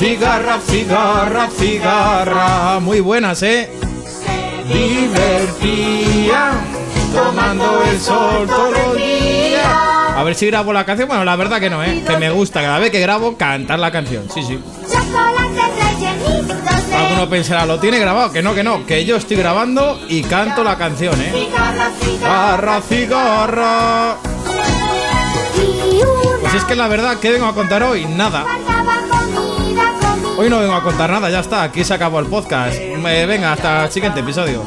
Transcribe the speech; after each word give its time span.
cigarra, 0.00 0.58
cigarra, 0.66 1.48
cigarra. 1.50 2.80
Muy 2.80 3.00
buenas, 3.00 3.42
¿eh? 3.42 3.70
Divertía, 4.72 6.52
tomando 7.14 7.82
el 7.82 8.00
sol 8.00 8.46
todo 8.46 8.94
el 8.94 8.96
día. 8.96 10.16
A 10.16 10.22
ver 10.22 10.34
si 10.34 10.46
grabo 10.46 10.72
la 10.72 10.86
canción. 10.86 11.06
Bueno, 11.06 11.24
la 11.24 11.36
verdad 11.36 11.60
que 11.60 11.68
no, 11.68 11.84
¿eh? 11.84 12.02
Que 12.06 12.16
me 12.16 12.30
gusta 12.30 12.62
cada 12.62 12.78
vez 12.78 12.90
que 12.90 13.00
grabo 13.00 13.36
cantar 13.36 13.78
la 13.78 13.92
canción. 13.92 14.26
Sí, 14.32 14.42
sí. 14.42 14.58
Alguno 16.96 17.28
pensará, 17.28 17.66
lo 17.66 17.78
tiene 17.78 17.98
grabado. 17.98 18.32
Que 18.32 18.42
no, 18.42 18.54
que 18.54 18.62
no. 18.62 18.86
Que 18.86 19.04
yo 19.04 19.16
estoy 19.16 19.36
grabando 19.36 20.00
y 20.08 20.22
canto 20.22 20.64
la 20.64 20.78
canción, 20.78 21.20
¿eh? 21.20 21.30
Cigarra, 22.00 22.80
cigarra. 22.80 24.16
Pues 26.40 26.54
es 26.54 26.64
que 26.64 26.74
la 26.74 26.88
verdad, 26.88 27.18
¿qué 27.20 27.32
vengo 27.32 27.46
a 27.46 27.54
contar 27.54 27.82
hoy? 27.82 28.06
Nada. 28.06 28.46
Hoy 30.40 30.48
no 30.48 30.58
vengo 30.58 30.72
a 30.72 30.82
contar 30.82 31.10
nada, 31.10 31.28
ya 31.28 31.40
está. 31.40 31.64
Aquí 31.64 31.84
se 31.84 31.92
acabó 31.92 32.18
el 32.18 32.24
podcast. 32.24 32.74
Eh, 32.74 33.26
venga, 33.26 33.52
hasta 33.52 33.84
el 33.84 33.90
siguiente 33.90 34.20
episodio. 34.20 34.64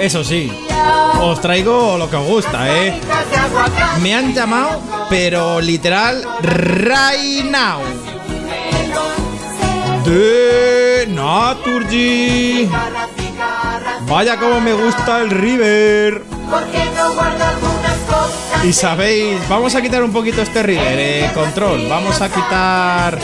Eso 0.00 0.24
sí, 0.24 0.50
os 1.20 1.40
traigo 1.40 1.98
lo 1.98 2.10
que 2.10 2.16
os 2.16 2.26
gusta, 2.26 2.68
¿eh? 2.68 3.00
Me 4.02 4.12
han 4.12 4.34
llamado, 4.34 4.80
pero 5.08 5.60
literal, 5.60 6.20
right 6.42 7.44
now. 7.44 7.78
De 10.04 11.06
Naturgy. 11.08 12.68
Vaya 14.08 14.36
como 14.36 14.60
me 14.60 14.72
gusta 14.72 15.20
el 15.20 15.30
River. 15.30 16.24
Y 18.66 18.72
sabéis, 18.72 19.48
vamos 19.48 19.76
a 19.76 19.80
quitar 19.80 20.02
un 20.02 20.12
poquito 20.12 20.42
este 20.42 20.60
River, 20.60 20.98
eh, 20.98 21.30
control. 21.32 21.86
Vamos 21.88 22.20
a 22.20 22.28
quitar. 22.28 23.16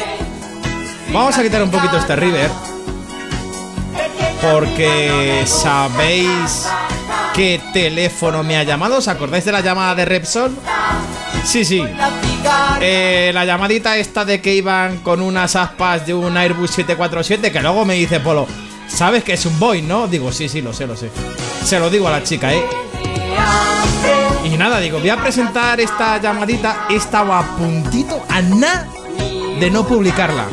Vamos 1.12 1.36
a 1.36 1.42
quitar 1.42 1.60
un 1.64 1.70
poquito 1.70 1.96
este 1.96 2.14
River. 2.14 2.48
Porque 4.40 5.42
sabéis 5.46 6.68
qué 7.34 7.60
teléfono 7.72 8.44
me 8.44 8.56
ha 8.56 8.62
llamado. 8.62 8.98
¿Os 8.98 9.08
acordáis 9.08 9.44
de 9.44 9.50
la 9.50 9.62
llamada 9.62 9.96
de 9.96 10.04
Repsol? 10.04 10.56
Sí, 11.44 11.64
sí. 11.64 11.82
Eh, 12.80 13.32
la 13.34 13.44
llamadita 13.44 13.96
esta 13.96 14.24
de 14.24 14.40
que 14.40 14.54
iban 14.54 14.98
con 14.98 15.20
unas 15.20 15.56
aspas 15.56 16.06
de 16.06 16.14
un 16.14 16.36
Airbus 16.36 16.70
747, 16.70 17.50
que 17.50 17.60
luego 17.60 17.84
me 17.84 17.94
dice 17.94 18.20
Polo, 18.20 18.46
¿sabes 18.86 19.24
que 19.24 19.32
es 19.32 19.44
un 19.44 19.58
Boeing, 19.58 19.88
no? 19.88 20.06
Digo, 20.06 20.30
sí, 20.30 20.48
sí, 20.48 20.62
lo 20.62 20.72
sé, 20.72 20.86
lo 20.86 20.96
sé. 20.96 21.10
Se 21.64 21.80
lo 21.80 21.90
digo 21.90 22.06
a 22.06 22.12
la 22.12 22.22
chica, 22.22 22.52
¿eh? 22.54 22.62
Y 24.44 24.56
nada, 24.56 24.80
digo, 24.80 24.98
voy 24.98 25.10
a 25.10 25.16
presentar 25.16 25.80
esta 25.80 26.20
llamadita. 26.20 26.86
Estaba 26.90 27.38
a 27.38 27.56
puntito, 27.56 28.24
a 28.28 28.42
nada 28.42 28.88
de 29.60 29.70
no 29.70 29.86
publicarla. 29.86 30.46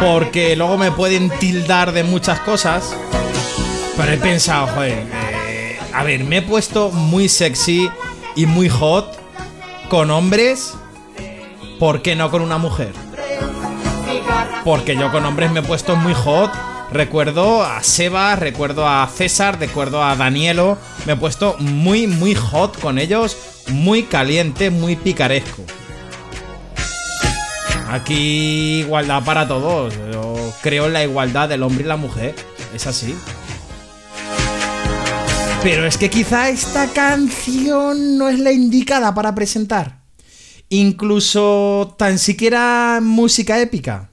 Porque 0.00 0.56
luego 0.56 0.76
me 0.76 0.90
pueden 0.90 1.30
tildar 1.38 1.92
de 1.92 2.02
muchas 2.02 2.40
cosas. 2.40 2.94
Pero 3.96 4.12
he 4.12 4.18
pensado, 4.18 4.66
joder, 4.68 5.06
eh, 5.46 5.78
a 5.92 6.02
ver, 6.02 6.24
me 6.24 6.38
he 6.38 6.42
puesto 6.42 6.90
muy 6.90 7.28
sexy 7.28 7.88
y 8.34 8.46
muy 8.46 8.68
hot 8.68 9.16
con 9.88 10.10
hombres. 10.10 10.74
¿Por 11.78 12.02
qué 12.02 12.16
no 12.16 12.30
con 12.30 12.42
una 12.42 12.58
mujer? 12.58 12.92
Porque 14.64 14.96
yo 14.96 15.10
con 15.12 15.24
hombres 15.24 15.50
me 15.50 15.60
he 15.60 15.62
puesto 15.62 15.96
muy 15.96 16.14
hot 16.14 16.50
Recuerdo 16.92 17.62
a 17.62 17.84
Seba, 17.84 18.34
recuerdo 18.34 18.88
a 18.88 19.08
César, 19.08 19.60
recuerdo 19.60 20.02
a 20.02 20.16
Danielo. 20.16 20.76
Me 21.06 21.12
he 21.12 21.16
puesto 21.16 21.56
muy, 21.58 22.08
muy 22.08 22.34
hot 22.34 22.80
con 22.80 22.98
ellos. 22.98 23.36
Muy 23.68 24.04
caliente, 24.04 24.70
muy 24.70 24.96
picaresco. 24.96 25.62
Aquí 27.88 28.80
igualdad 28.80 29.24
para 29.24 29.46
todos. 29.46 29.94
Creo 30.62 30.86
en 30.86 30.92
la 30.92 31.04
igualdad 31.04 31.48
del 31.48 31.62
hombre 31.62 31.84
y 31.84 31.86
la 31.86 31.96
mujer. 31.96 32.34
Es 32.74 32.88
así. 32.88 33.14
Pero 35.62 35.86
es 35.86 35.96
que 35.96 36.10
quizá 36.10 36.48
esta 36.48 36.88
canción 36.88 38.18
no 38.18 38.28
es 38.28 38.40
la 38.40 38.50
indicada 38.50 39.14
para 39.14 39.34
presentar. 39.34 40.00
Incluso 40.70 41.94
tan 41.98 42.18
siquiera 42.18 42.98
música 43.00 43.60
épica 43.60 44.09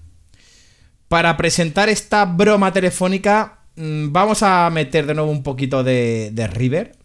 para 1.07 1.38
presentar 1.38 1.90
esta 1.90 2.25
broma 2.25 2.73
telefónica, 2.73 3.59
mm, 3.75 4.12
vamos 4.12 4.44
a 4.44 4.69
meter 4.69 5.06
de 5.06 5.13
nuevo 5.13 5.31
un 5.31 5.44
poquito 5.44 5.84
de, 5.84 6.50
River. 6.53 6.95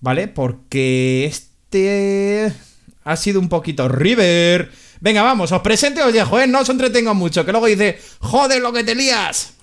¿Vale? 0.00 0.28
Porque 0.28 1.24
este 1.24 2.52
ha 3.02 3.16
sido 3.16 3.40
un 3.40 3.48
poquito 3.48 3.88
River. 3.88 4.70
Venga, 5.00 5.22
vamos, 5.22 5.50
os 5.50 5.62
presento 5.62 6.04
os 6.06 6.12
dejo, 6.12 6.38
¿eh? 6.38 6.46
No 6.46 6.60
os 6.60 6.68
entretengo 6.68 7.14
mucho, 7.14 7.44
que 7.44 7.50
luego 7.50 7.66
dice, 7.66 7.98
joder 8.20 8.60
lo 8.60 8.72
que 8.72 8.84
te 8.84 8.94
lías. 8.94 9.54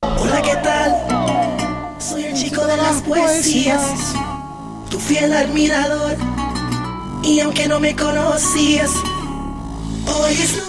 Hola, 0.00 0.40
¿qué 0.40 0.56
tal? 0.56 1.96
Soy 2.00 2.24
el 2.24 2.34
chico 2.34 2.66
de 2.66 2.76
las 2.76 3.02
poesías, 3.02 4.14
tu 4.90 4.98
fiel 4.98 5.32
admirador. 5.32 6.16
Y 7.22 7.40
aunque 7.40 7.68
no 7.68 7.80
me 7.80 7.94
conocías, 7.94 8.90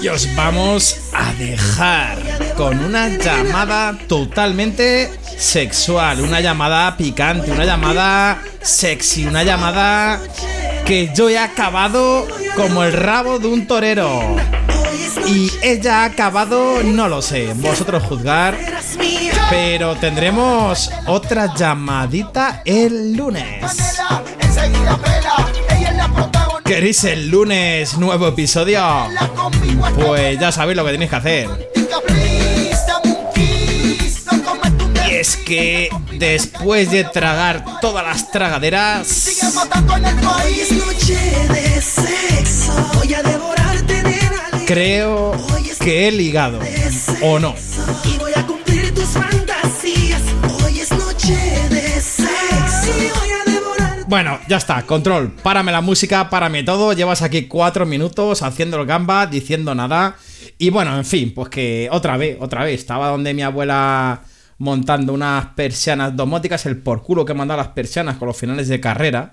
y 0.01 0.07
os 0.07 0.33
vamos 0.35 0.97
a 1.13 1.33
dejar 1.33 2.17
con 2.55 2.79
una 2.79 3.09
llamada 3.09 3.97
totalmente 4.07 5.09
sexual, 5.37 6.21
una 6.21 6.39
llamada 6.39 6.95
picante, 6.95 7.51
una 7.51 7.65
llamada 7.65 8.41
sexy, 8.61 9.25
una 9.25 9.43
llamada 9.43 10.19
que 10.85 11.11
yo 11.13 11.29
he 11.29 11.37
acabado 11.37 12.27
como 12.55 12.83
el 12.83 12.93
rabo 12.93 13.39
de 13.39 13.47
un 13.47 13.67
torero. 13.67 14.37
Y 15.27 15.51
ella 15.61 16.01
ha 16.01 16.05
acabado, 16.05 16.81
no 16.83 17.07
lo 17.07 17.21
sé, 17.21 17.53
vosotros 17.55 18.03
juzgar. 18.03 18.57
Pero 19.49 19.95
tendremos 19.95 20.89
otra 21.05 21.53
llamadita 21.55 22.61
el 22.65 23.13
lunes. 23.13 23.63
¿Queréis 26.69 27.03
el 27.03 27.29
lunes 27.29 27.97
nuevo 27.97 28.27
episodio? 28.27 28.85
Pues 29.95 30.39
ya 30.39 30.51
sabéis 30.51 30.77
lo 30.77 30.85
que 30.85 30.91
tenéis 30.91 31.09
que 31.09 31.15
hacer. 31.15 31.49
Y 35.09 35.15
es 35.15 35.35
que 35.35 35.89
después 36.11 36.91
de 36.91 37.05
tragar 37.05 37.65
todas 37.81 38.05
las 38.05 38.31
tragaderas... 38.31 39.41
Creo 44.67 45.31
que 45.79 46.07
he 46.07 46.11
ligado. 46.11 46.59
¿O 47.23 47.39
no? 47.39 47.55
Bueno, 54.09 54.39
ya 54.47 54.57
está, 54.57 54.81
control. 54.87 55.33
Párame 55.43 55.71
la 55.71 55.81
música, 55.81 56.31
párame 56.31 56.63
todo. 56.63 56.93
Llevas 56.93 57.21
aquí 57.21 57.43
cuatro 57.43 57.85
minutos 57.85 58.41
haciendo 58.41 58.81
el 58.81 58.87
gamba, 58.87 59.27
diciendo 59.27 59.75
nada. 59.75 60.15
Y 60.57 60.71
bueno, 60.71 60.97
en 60.97 61.05
fin, 61.05 61.31
pues 61.31 61.49
que 61.49 61.87
otra 61.91 62.17
vez, 62.17 62.35
otra 62.39 62.63
vez. 62.63 62.79
Estaba 62.79 63.09
donde 63.09 63.35
mi 63.35 63.43
abuela 63.43 64.23
montando 64.57 65.13
unas 65.13 65.45
persianas 65.49 66.15
domóticas, 66.15 66.65
el 66.65 66.77
por 66.77 67.03
culo 67.03 67.23
que 67.23 67.35
mandaba 67.35 67.61
las 67.61 67.73
persianas 67.73 68.17
con 68.17 68.27
los 68.27 68.35
finales 68.35 68.67
de 68.67 68.79
carrera. 68.79 69.31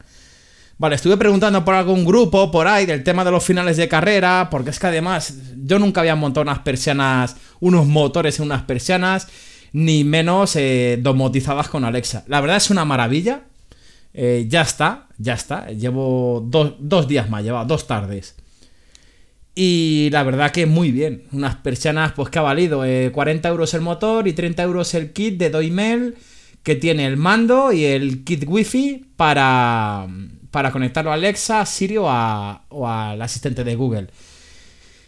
Vale, 0.76 0.96
estuve 0.96 1.17
preguntando 1.17 1.64
por 1.64 1.72
algún 1.72 2.05
grupo 2.05 2.50
por 2.50 2.69
ahí 2.69 2.84
del 2.84 3.02
tema 3.02 3.25
de 3.25 3.31
los 3.31 3.43
finales 3.43 3.79
de 3.79 3.88
carrera, 3.88 4.49
porque 4.50 4.69
es 4.69 4.79
que 4.79 4.88
además 4.88 5.38
yo 5.56 5.79
nunca 5.79 6.02
había 6.02 6.17
montado 6.17 6.43
unas 6.43 6.58
persianas, 6.58 7.37
unos 7.61 7.87
motores 7.87 8.40
en 8.40 8.44
unas 8.44 8.64
persianas, 8.64 9.26
ni 9.72 10.05
menos 10.05 10.55
eh, 10.56 10.99
domotizadas 11.00 11.69
con 11.69 11.87
Alexa. 11.87 12.25
La 12.26 12.43
verdad 12.43 12.58
es 12.58 12.69
una 12.69 12.84
maravilla, 12.84 13.44
eh, 14.18 14.46
ya 14.48 14.62
está, 14.62 15.08
ya 15.18 15.34
está. 15.34 15.66
Llevo 15.68 16.42
dos 16.48 17.06
días 17.06 17.28
más, 17.28 17.44
lleva 17.44 17.66
dos 17.66 17.86
tardes. 17.86 18.34
Y 19.54 20.08
la 20.10 20.22
verdad 20.22 20.52
que 20.52 20.64
muy 20.64 20.90
bien. 20.90 21.24
Unas 21.32 21.56
persianas, 21.56 22.12
pues 22.12 22.30
que 22.30 22.38
ha 22.38 22.42
valido 22.42 22.78
40 23.12 23.48
eh, 23.48 23.50
euros 23.50 23.74
el 23.74 23.82
motor 23.82 24.26
y 24.26 24.32
30 24.32 24.62
euros 24.62 24.94
el 24.94 25.12
kit 25.12 25.38
de 25.38 25.50
Doimel, 25.50 26.16
que 26.62 26.76
tiene 26.76 27.06
el 27.06 27.18
mando 27.18 27.72
y 27.72 27.84
el 27.84 28.24
kit 28.24 28.44
wifi 28.46 29.04
para, 29.16 30.06
para 30.50 30.72
conectarlo 30.72 31.10
a 31.10 31.14
Alexa, 31.14 31.66
Siri 31.66 31.98
o, 31.98 32.06
o 32.06 32.88
al 32.88 33.20
asistente 33.20 33.64
de 33.64 33.76
Google. 33.76 34.08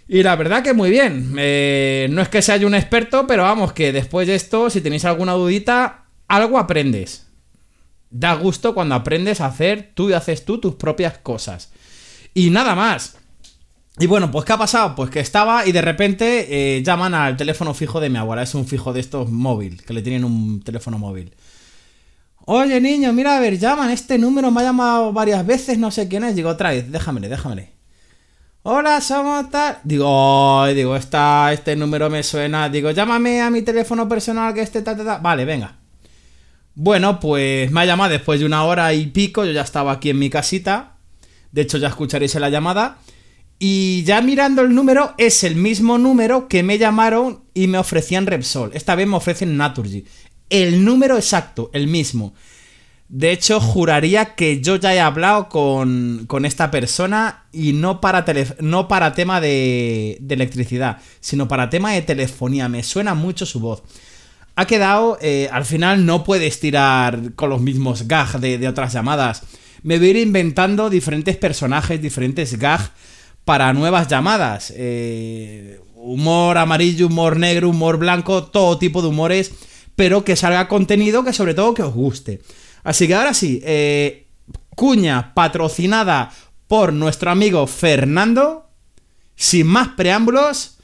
Y 0.07 0.23
la 0.23 0.37
verdad 0.37 0.63
que 0.63 0.75
muy 0.75 0.91
bien. 0.91 1.35
Eh, 1.39 2.09
no 2.11 2.21
es 2.21 2.29
que 2.29 2.43
sea 2.43 2.59
yo 2.59 2.67
un 2.67 2.75
experto, 2.75 3.27
pero 3.27 3.45
vamos, 3.45 3.73
que 3.73 3.93
después 3.93 4.27
de 4.27 4.35
esto, 4.35 4.69
si 4.69 4.83
tenéis 4.83 5.07
alguna 5.07 5.33
dudita, 5.33 6.05
algo 6.27 6.59
aprendes. 6.59 7.28
Da 8.11 8.35
gusto 8.35 8.75
cuando 8.75 8.95
aprendes 8.95 9.41
a 9.41 9.47
hacer 9.47 9.93
tú 9.95 10.11
y 10.11 10.15
haces 10.15 10.45
tú 10.45 10.59
tus 10.59 10.75
propias 10.75 11.19
cosas. 11.19 11.71
Y 12.35 12.51
nada 12.51 12.75
más. 12.75 13.17
Y 14.01 14.07
bueno, 14.07 14.31
pues 14.31 14.45
¿qué 14.45 14.53
ha 14.53 14.59
pasado? 14.59 14.95
Pues 14.95 15.11
que 15.11 15.21
estaba 15.21 15.67
y 15.67 15.73
de 15.73 15.83
repente 15.83 16.77
eh, 16.77 16.83
llaman 16.83 17.15
al 17.15 17.37
teléfono 17.37 17.75
fijo 17.75 18.01
de 18.01 18.11
mi 18.11 18.19
abuela. 18.19 18.43
Es 18.43 18.55
un 18.55 18.67
fijo 18.67 18.93
de 18.93 19.01
estos 19.01 19.31
móvil, 19.31 19.83
que 19.83 19.93
le 19.93 20.03
tienen 20.03 20.25
un 20.25 20.63
teléfono 20.63 20.99
móvil. 20.99 21.35
Oye, 22.51 22.81
niño, 22.81 23.13
mira, 23.13 23.37
a 23.37 23.41
ver, 23.41 23.59
llaman, 23.59 23.91
este 23.91 24.17
número 24.17 24.51
me 24.51 24.63
ha 24.63 24.65
llamado 24.65 25.13
varias 25.13 25.45
veces, 25.45 25.79
no 25.79 25.91
sé 25.91 26.09
quién 26.09 26.25
es. 26.25 26.35
Digo, 26.35 26.49
otra 26.49 26.71
vez, 26.71 26.91
déjamele, 26.91 27.29
déjamele. 27.29 27.73
Hola, 28.63 29.01
somos 29.01 29.51
tal. 29.51 29.79
Digo, 29.85 30.67
digo, 30.69 30.97
esta, 30.97 31.53
este 31.53 31.75
número 31.77 32.09
me 32.09 32.23
suena. 32.23 32.69
Digo, 32.69 32.91
llámame 32.91 33.43
a 33.43 33.51
mi 33.51 33.63
teléfono 33.63 34.09
personal 34.09 34.55
que 34.55 34.63
este 34.63 34.83
tal, 34.83 34.97
tal, 34.97 35.07
tal. 35.07 35.21
Vale, 35.21 35.45
venga. 35.45 35.78
Bueno, 36.81 37.19
pues 37.19 37.71
me 37.73 37.81
ha 37.81 37.85
llamado 37.85 38.13
después 38.13 38.39
de 38.39 38.47
una 38.47 38.65
hora 38.65 38.95
y 38.95 39.07
pico. 39.07 39.45
Yo 39.45 39.53
ya 39.53 39.63
estaba 39.63 39.93
aquí 39.93 40.11
en 40.11 40.19
mi 40.19 40.31
casita. 40.31 40.97
De 41.51 41.63
hecho, 41.63 41.77
ya 41.77 41.89
escucharéis 41.89 42.35
la 42.37 42.51
llamada. 42.51 42.99
Y 43.59 44.05
ya 44.05 44.23
mirando 44.23 44.63
el 44.63 44.73
número, 44.73 45.15
es 45.19 45.43
el 45.43 45.57
mismo 45.57 45.99
número 45.99 46.47
que 46.47 46.63
me 46.63 46.79
llamaron 46.79 47.43
y 47.53 47.67
me 47.67 47.79
ofrecían 47.79 48.27
Repsol. 48.27 48.71
Esta 48.75 48.95
vez 48.95 49.09
me 49.09 49.17
ofrecen 49.17 49.57
Naturgy 49.57 50.05
el 50.51 50.85
número 50.85 51.17
exacto, 51.17 51.71
el 51.73 51.89
mismo. 51.89 52.35
De 53.09 53.33
hecho, 53.33 53.59
juraría 53.59 54.35
que 54.35 54.61
yo 54.61 54.77
ya 54.77 54.95
he 54.95 55.01
hablado 55.01 55.49
con, 55.49 56.25
con 56.27 56.45
esta 56.45 56.71
persona 56.71 57.47
y 57.53 57.73
no 57.73 58.01
para, 58.01 58.25
no 58.61 58.87
para 58.87 59.15
tema 59.15 59.41
de, 59.41 60.19
de, 60.21 60.35
electricidad, 60.35 60.99
sino 61.21 61.49
para 61.49 61.71
tema 61.71 61.93
de 61.93 62.03
telefonía. 62.03 62.69
Me 62.69 62.83
suena 62.83 63.15
mucho 63.15 63.47
su 63.47 63.61
voz. 63.61 63.83
Ha 64.59 64.67
quedado, 64.67 65.19
eh, 65.21 65.49
al 65.53 65.65
final 65.65 66.05
no 66.05 66.25
puedes 66.25 66.59
tirar 66.59 67.35
con 67.37 67.49
los 67.49 67.61
mismos 67.61 68.09
gags 68.09 68.41
de, 68.41 68.67
otras 68.67 68.93
llamadas. 68.93 69.43
Me 69.85 69.99
voy 69.99 70.09
a 70.09 70.11
ir 70.11 70.17
inventando 70.17 70.91
diferentes 70.91 71.37
personajes, 71.37 72.03
diferentes 72.03 72.59
gags 72.59 72.91
para 73.45 73.73
nuevas 73.73 74.09
llamadas. 74.09 74.73
Eh, 74.77 75.81
humor 75.95 76.59
amarillo, 76.59 77.07
humor 77.07 77.37
negro, 77.37 77.69
humor 77.69 77.99
blanco, 77.99 78.47
todo 78.47 78.79
tipo 78.79 79.01
de 79.01 79.07
humores 79.07 79.53
pero 79.95 80.25
que 80.25 80.35
salga 80.35 80.67
contenido 80.67 81.25
que 81.25 81.33
sobre 81.33 81.55
todo 81.55 81.75
que 81.75 81.83
os 81.83 81.95
guste. 81.95 82.41
Así 82.83 83.07
que 83.07 83.15
ahora 83.15 83.35
sí, 83.35 83.61
eh, 83.65 84.27
cuña 84.77 85.35
patrocinada 85.35 86.33
por 86.67 86.93
nuestro 86.93 87.31
amigo 87.31 87.67
Fernando. 87.69 88.71
Sin 89.37 89.69
más 89.69 89.89
preámbulos, 89.97 90.79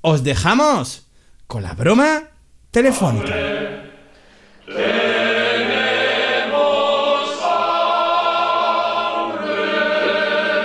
os 0.00 0.24
dejamos 0.24 1.08
con 1.46 1.62
la 1.62 1.74
broma 1.74 2.24
telefónica. 2.70 3.34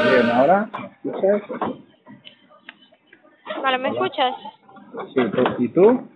Bien, 0.09 0.29
ahora, 0.31 0.69
¿me 1.03 1.11
escuchas? 1.11 1.41
Vale, 3.61 3.77
¿me 3.77 3.89
escuchas? 3.89 4.35
Sí, 5.13 5.21
¿tú- 5.31 5.63
¿y 5.63 5.67
tú? 5.69 6.07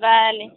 Vale. 0.00 0.52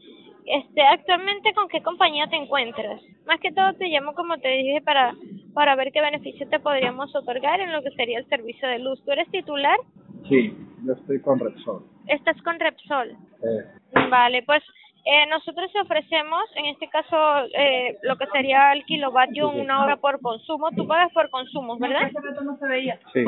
Este, 0.46 0.81
actualmente 0.81 1.54
con 1.54 1.68
qué 1.70 1.81
compañía 1.81 2.28
te 2.28 2.36
encuentras? 2.36 3.02
Más 3.25 3.40
que 3.40 3.52
todo 3.52 3.74
te 3.74 3.88
llamo 3.88 4.14
como 4.14 4.38
te 4.40 4.50
dije 4.50 4.81
para 4.81 5.14
para 5.54 5.75
ver 5.75 5.92
qué 5.94 6.02
beneficios 6.02 6.50
te 6.50 6.60
podríamos 6.60 7.16
otorgar 7.16 7.60
en 7.62 7.72
lo 7.72 7.81
que 7.84 7.92
sería 7.92 8.18
el 8.20 8.28
servicio 8.28 8.68
de 8.68 8.80
luz. 8.80 9.02
¿Tú 9.06 9.12
eres 9.12 9.30
titular? 9.30 9.78
Sí, 10.28 10.56
yo 10.86 10.94
estoy 10.94 11.22
con 11.22 11.40
Repsol. 11.40 11.84
Estás 12.08 12.42
con 12.42 12.60
Repsol. 12.60 13.12
Eh, 13.12 14.08
Vale, 14.10 14.44
pues 14.44 14.64
eh, 15.06 15.28
nosotros 15.30 15.70
ofrecemos, 15.84 16.44
en 16.56 16.68
este 16.68 16.88
caso, 16.88 17.18
eh, 17.54 17.98
lo 18.04 18.16
que 18.16 18.25
sería 18.28 18.72
el 18.72 18.86
kilovatio 18.86 19.50
una 19.50 19.84
hora 19.84 19.98
por 19.98 20.22
consumo. 20.22 20.72
Tú 20.72 20.88
pagas 20.88 21.12
por 21.12 21.30
consumos, 21.30 21.78
¿verdad? 21.80 22.10
sí, 23.12 23.25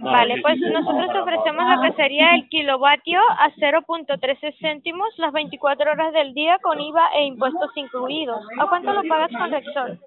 Vale, 0.00 0.42
pues 0.42 0.58
nosotros 0.60 1.22
ofrecemos 1.22 1.64
lo 1.76 1.82
que 1.82 1.92
sería 2.02 2.34
el 2.34 2.48
kilovatio 2.48 3.20
a 3.20 3.50
0.13 3.52 4.58
céntimos 4.58 5.08
las 5.18 5.32
24 5.32 5.92
horas 5.92 6.12
del 6.14 6.34
día 6.34 6.58
con 6.62 6.80
IVA 6.80 7.08
e 7.14 7.26
impuestos 7.26 7.70
incluidos. 7.76 8.44
¿A 8.58 8.66
cuánto 8.66 8.92
lo 8.92 9.02
pagas 9.04 9.30
con 9.30 9.50
Repsol? 9.50 10.00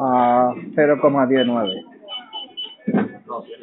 a 0.00 0.52
0,19. 0.74 1.84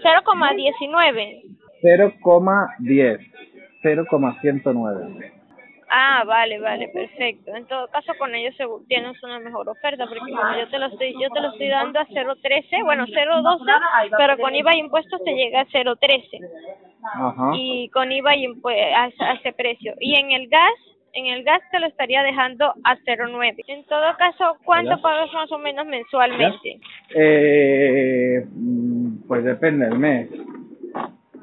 0,19. 0.04 1.42
0,10. 1.84 3.19
0,109. 3.84 5.31
Ah, 5.90 6.24
vale, 6.25 6.60
vale, 6.60 6.90
perfecto. 6.90 7.56
En 7.56 7.66
todo 7.66 7.88
caso, 7.88 8.12
con 8.19 8.36
ellos 8.36 8.54
tienes 8.90 9.24
una 9.24 9.40
mejor 9.40 9.69
oferta, 9.69 10.06
porque 10.06 10.19
como 10.19 10.58
yo 10.60 10.68
te 10.69 10.80
lo 10.80 10.88
estoy, 10.88 11.14
yo 11.14 11.30
te 11.30 11.40
lo 11.40 11.52
estoy 11.52 11.69
dando 11.69 12.00
a 12.00 12.06
0.13, 12.08 12.84
bueno, 12.84 13.06
0.12, 13.06 14.10
pero 14.18 14.38
con 14.38 14.54
IVA 14.54 14.75
y 14.75 14.80
impuestos 14.80 15.24
te 15.24 15.34
llega 15.34 15.62
a 15.62 15.66
0.13 15.68 16.42
Ajá. 17.04 17.52
y 17.56 17.88
con 17.90 18.12
IVA 18.12 18.36
y 18.36 18.48
impue- 18.48 18.94
a, 18.94 19.08
ese- 19.08 19.24
a 19.24 19.34
ese 19.36 19.54
precio. 19.54 19.94
Y 20.02 20.16
en 20.20 20.31
el 20.34 20.50
gas, 20.50 20.74
en 21.13 21.28
el 21.28 21.44
gas 21.46 21.62
te 21.72 21.80
lo 21.80 21.88
estaría 21.88 22.22
dejando 22.22 22.74
a 22.84 22.98
0.9. 23.06 23.63
En 23.68 23.86
todo 23.86 24.13
caso, 24.18 24.58
¿cuánto 24.66 24.90
¿Gas? 24.92 25.00
pagas 25.00 25.31
más 25.31 25.50
o 25.54 25.58
menos 25.58 25.86
mensualmente? 25.86 26.81
Eh, 27.16 28.44
pues 29.27 29.44
depende 29.44 29.85
del 29.85 30.00
mes. 30.00 30.29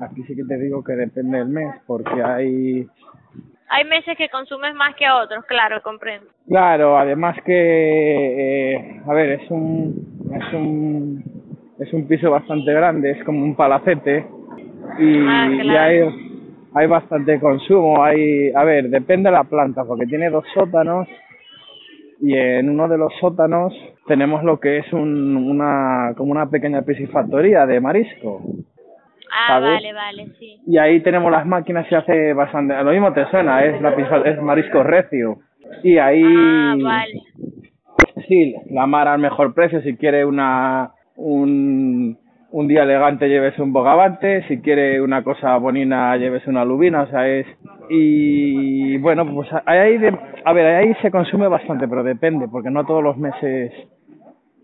Aquí 0.00 0.22
sí 0.24 0.34
que 0.34 0.44
te 0.44 0.58
digo 0.58 0.82
que 0.82 0.94
depende 0.94 1.38
del 1.38 1.48
mes, 1.48 1.74
porque 1.86 2.22
hay... 2.22 2.86
Hay 3.68 3.84
meses 3.84 4.16
que 4.16 4.28
consumes 4.28 4.74
más 4.74 4.94
que 4.96 5.08
otros, 5.10 5.44
claro, 5.46 5.80
comprendo. 5.82 6.26
Claro, 6.48 6.98
además 6.98 7.36
que... 7.44 8.74
eh, 8.74 9.00
a 9.06 9.12
ver, 9.14 9.40
es 9.40 9.50
un... 9.50 10.32
Es 10.34 10.52
un... 10.54 11.24
Es 11.78 11.92
un 11.92 12.06
piso 12.06 12.30
bastante 12.30 12.72
grande, 12.72 13.10
es 13.10 13.24
como 13.24 13.42
un 13.42 13.56
palacete. 13.56 14.26
Y, 14.98 15.26
Ah, 15.26 15.48
y 15.50 15.70
hay, 15.70 16.00
hay 16.72 16.86
bastante 16.86 17.40
consumo. 17.40 18.02
Hay, 18.02 18.52
a 18.52 18.62
ver, 18.62 18.88
depende 18.90 19.28
de 19.28 19.36
la 19.36 19.44
planta, 19.44 19.84
porque 19.84 20.06
tiene 20.06 20.30
dos 20.30 20.44
sótanos 20.54 21.08
y 22.20 22.34
en 22.36 22.70
uno 22.70 22.88
de 22.88 22.98
los 22.98 23.12
sótanos 23.20 23.72
tenemos 24.06 24.42
lo 24.44 24.60
que 24.60 24.78
es 24.78 24.92
un, 24.92 25.36
una 25.36 26.14
como 26.16 26.32
una 26.32 26.48
pequeña 26.50 26.82
piscifactoría 26.82 27.66
de 27.66 27.80
marisco 27.80 28.40
Ah, 29.36 29.48
¿Sabes? 29.48 29.70
vale, 29.72 29.92
vale, 29.92 30.26
sí. 30.38 30.60
y 30.64 30.78
ahí 30.78 31.00
tenemos 31.00 31.32
las 31.32 31.44
máquinas 31.44 31.86
y 31.90 31.94
hace 31.96 32.32
bastante 32.34 32.74
lo 32.84 32.92
mismo 32.92 33.12
te 33.12 33.24
suena 33.30 33.64
es 33.64 33.80
la 33.82 33.90
es 34.26 34.40
marisco 34.40 34.82
recio 34.84 35.38
y 35.82 35.98
ahí 35.98 36.22
Ah, 36.24 36.74
vale. 36.80 37.20
sí 38.28 38.54
la 38.70 38.86
mar 38.86 39.08
al 39.08 39.18
mejor 39.18 39.52
precio 39.54 39.80
si 39.82 39.96
quiere 39.96 40.24
una 40.24 40.92
un 41.16 42.16
un 42.54 42.68
día 42.68 42.84
elegante 42.84 43.28
lleves 43.28 43.58
un 43.58 43.72
bogavante, 43.72 44.46
si 44.46 44.60
quiere 44.60 45.00
una 45.00 45.24
cosa 45.24 45.56
bonina 45.56 46.16
lleves 46.16 46.46
una 46.46 46.64
lubina, 46.64 47.02
o 47.02 47.06
sea, 47.08 47.26
es... 47.26 47.46
Y 47.90 48.96
bueno, 48.98 49.26
pues 49.34 49.48
ahí, 49.66 49.98
de, 49.98 50.16
a 50.44 50.52
ver, 50.52 50.66
ahí 50.66 50.94
se 51.02 51.10
consume 51.10 51.48
bastante, 51.48 51.88
pero 51.88 52.04
depende, 52.04 52.46
porque 52.46 52.70
no 52.70 52.86
todos 52.86 53.02
los 53.02 53.16
meses 53.16 53.72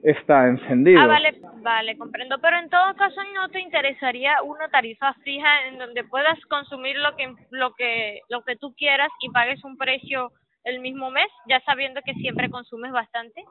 está 0.05 0.47
encendido. 0.47 1.01
Ah, 1.01 1.09
vale, 1.09 1.35
vale, 1.63 1.99
comprendo. 1.99 2.37
Pero 2.41 2.59
en 2.61 2.71
todo 2.71 2.95
caso, 2.95 3.21
¿no 3.35 3.49
te 3.49 3.61
interesaría 3.61 4.35
una 4.45 4.69
tarifa 4.69 5.13
fija 5.25 5.49
en 5.69 5.79
donde 5.79 6.05
puedas 6.05 6.39
consumir 6.47 6.97
lo 6.97 7.17
que 7.17 7.35
lo 7.51 7.75
que 7.75 8.21
lo 8.31 8.43
que 8.43 8.55
tú 8.55 8.73
quieras 8.75 9.11
y 9.21 9.31
pagues 9.31 9.63
un 9.65 9.77
precio 9.77 10.31
el 10.63 10.79
mismo 10.79 11.11
mes, 11.11 11.29
ya 11.49 11.61
sabiendo 11.67 12.01
que 12.07 12.15
siempre 12.15 12.49
consumes 12.51 12.93
bastante? 12.93 13.45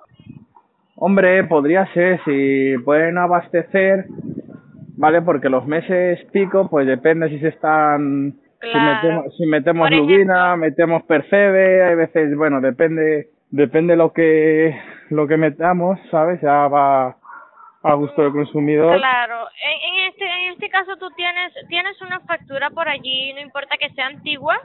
Hombre, 1.02 1.46
podría 1.46 1.86
ser, 1.94 2.20
si 2.26 2.78
pueden 2.84 3.18
abastecer, 3.18 4.06
¿vale? 5.00 5.22
Porque 5.24 5.50
los 5.50 5.66
meses 5.66 6.20
pico, 6.32 6.70
pues 6.70 6.86
depende 6.86 7.30
si 7.30 7.40
se 7.40 7.48
están... 7.50 8.34
Si 8.62 8.68
Claro. 8.70 8.94
metemos, 8.94 9.38
si 9.38 9.46
metemos 9.46 9.90
lubina, 9.90 10.58
metemos 10.58 11.04
percebe, 11.04 11.82
hay 11.82 11.96
veces, 11.96 12.36
bueno, 12.36 12.60
depende 12.60 13.30
depende 13.52 13.96
lo 13.96 14.12
que 14.12 14.76
lo 15.10 15.28
que 15.28 15.38
metamos, 15.38 15.98
¿sabes? 16.12 16.42
Ya 16.42 16.68
va 16.68 17.16
a 17.84 17.94
gusto 17.96 18.22
del 18.22 18.34
consumidor. 18.34 18.98
Claro. 18.98 19.48
En, 19.64 19.76
en 19.96 20.08
este 20.10 20.26
en 20.26 20.54
este 20.54 20.68
caso 20.70 20.98
tú 20.98 21.08
tienes 21.16 21.54
tienes 21.70 22.02
una 22.02 22.20
factura 22.20 22.70
por 22.72 22.90
allí, 22.90 23.32
no 23.34 23.40
importa 23.40 23.78
que 23.80 23.90
sea 23.92 24.08
antigua, 24.08 24.58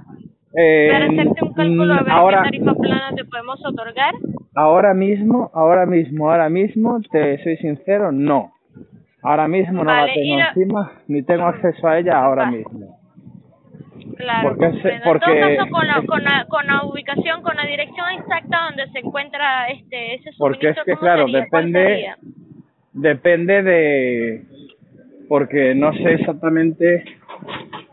Eh, 0.58 0.88
para 0.92 1.04
hacerte 1.06 1.44
un 1.44 1.54
cálculo 1.54 1.94
a 1.94 2.02
ver 2.02 2.12
ahora, 2.12 2.38
qué 2.38 2.44
tarifa 2.50 2.74
plana 2.74 3.12
te 3.14 3.24
podemos 3.26 3.64
otorgar. 3.64 4.14
ahora 4.56 4.92
mismo, 4.92 5.52
ahora 5.54 5.86
mismo, 5.86 6.30
ahora 6.32 6.48
mismo, 6.48 7.00
te 7.12 7.40
soy 7.44 7.56
sincero, 7.58 8.10
no. 8.10 8.53
Ahora 9.24 9.48
mismo 9.48 9.82
no 9.82 9.90
Vale, 9.90 10.06
la 10.08 10.14
tengo 10.14 10.38
encima, 10.40 10.92
ni 11.08 11.22
tengo 11.22 11.46
acceso 11.46 11.88
a 11.88 11.98
ella 11.98 12.18
ahora 12.22 12.44
Vale. 12.44 12.58
mismo. 12.58 12.98
Claro, 14.16 14.48
Porque 14.50 14.70
se- 14.82 15.00
porque- 15.04 15.32
En 15.32 15.56
todo 15.56 15.56
caso, 15.56 15.70
con 15.70 15.86
la, 15.86 16.02
con, 16.06 16.24
la, 16.24 16.44
con 16.46 16.66
la 16.66 16.84
ubicación, 16.84 17.42
con 17.42 17.56
la 17.56 17.64
dirección 17.66 18.06
exacta 18.18 18.58
donde 18.66 18.86
se 18.92 18.98
encuentra 18.98 19.68
este 19.70 20.14
ese 20.16 20.30
Porque 20.38 20.68
es 20.68 20.76
suministro, 20.76 20.84
que, 20.84 20.90
¿cómo 20.92 21.00
claro, 21.00 21.26
depende-? 21.26 22.14
Depende 22.92 23.62
de... 23.62 24.42
porque 25.28 25.74
no 25.74 25.92
sé 25.94 26.12
exactamente 26.14 27.04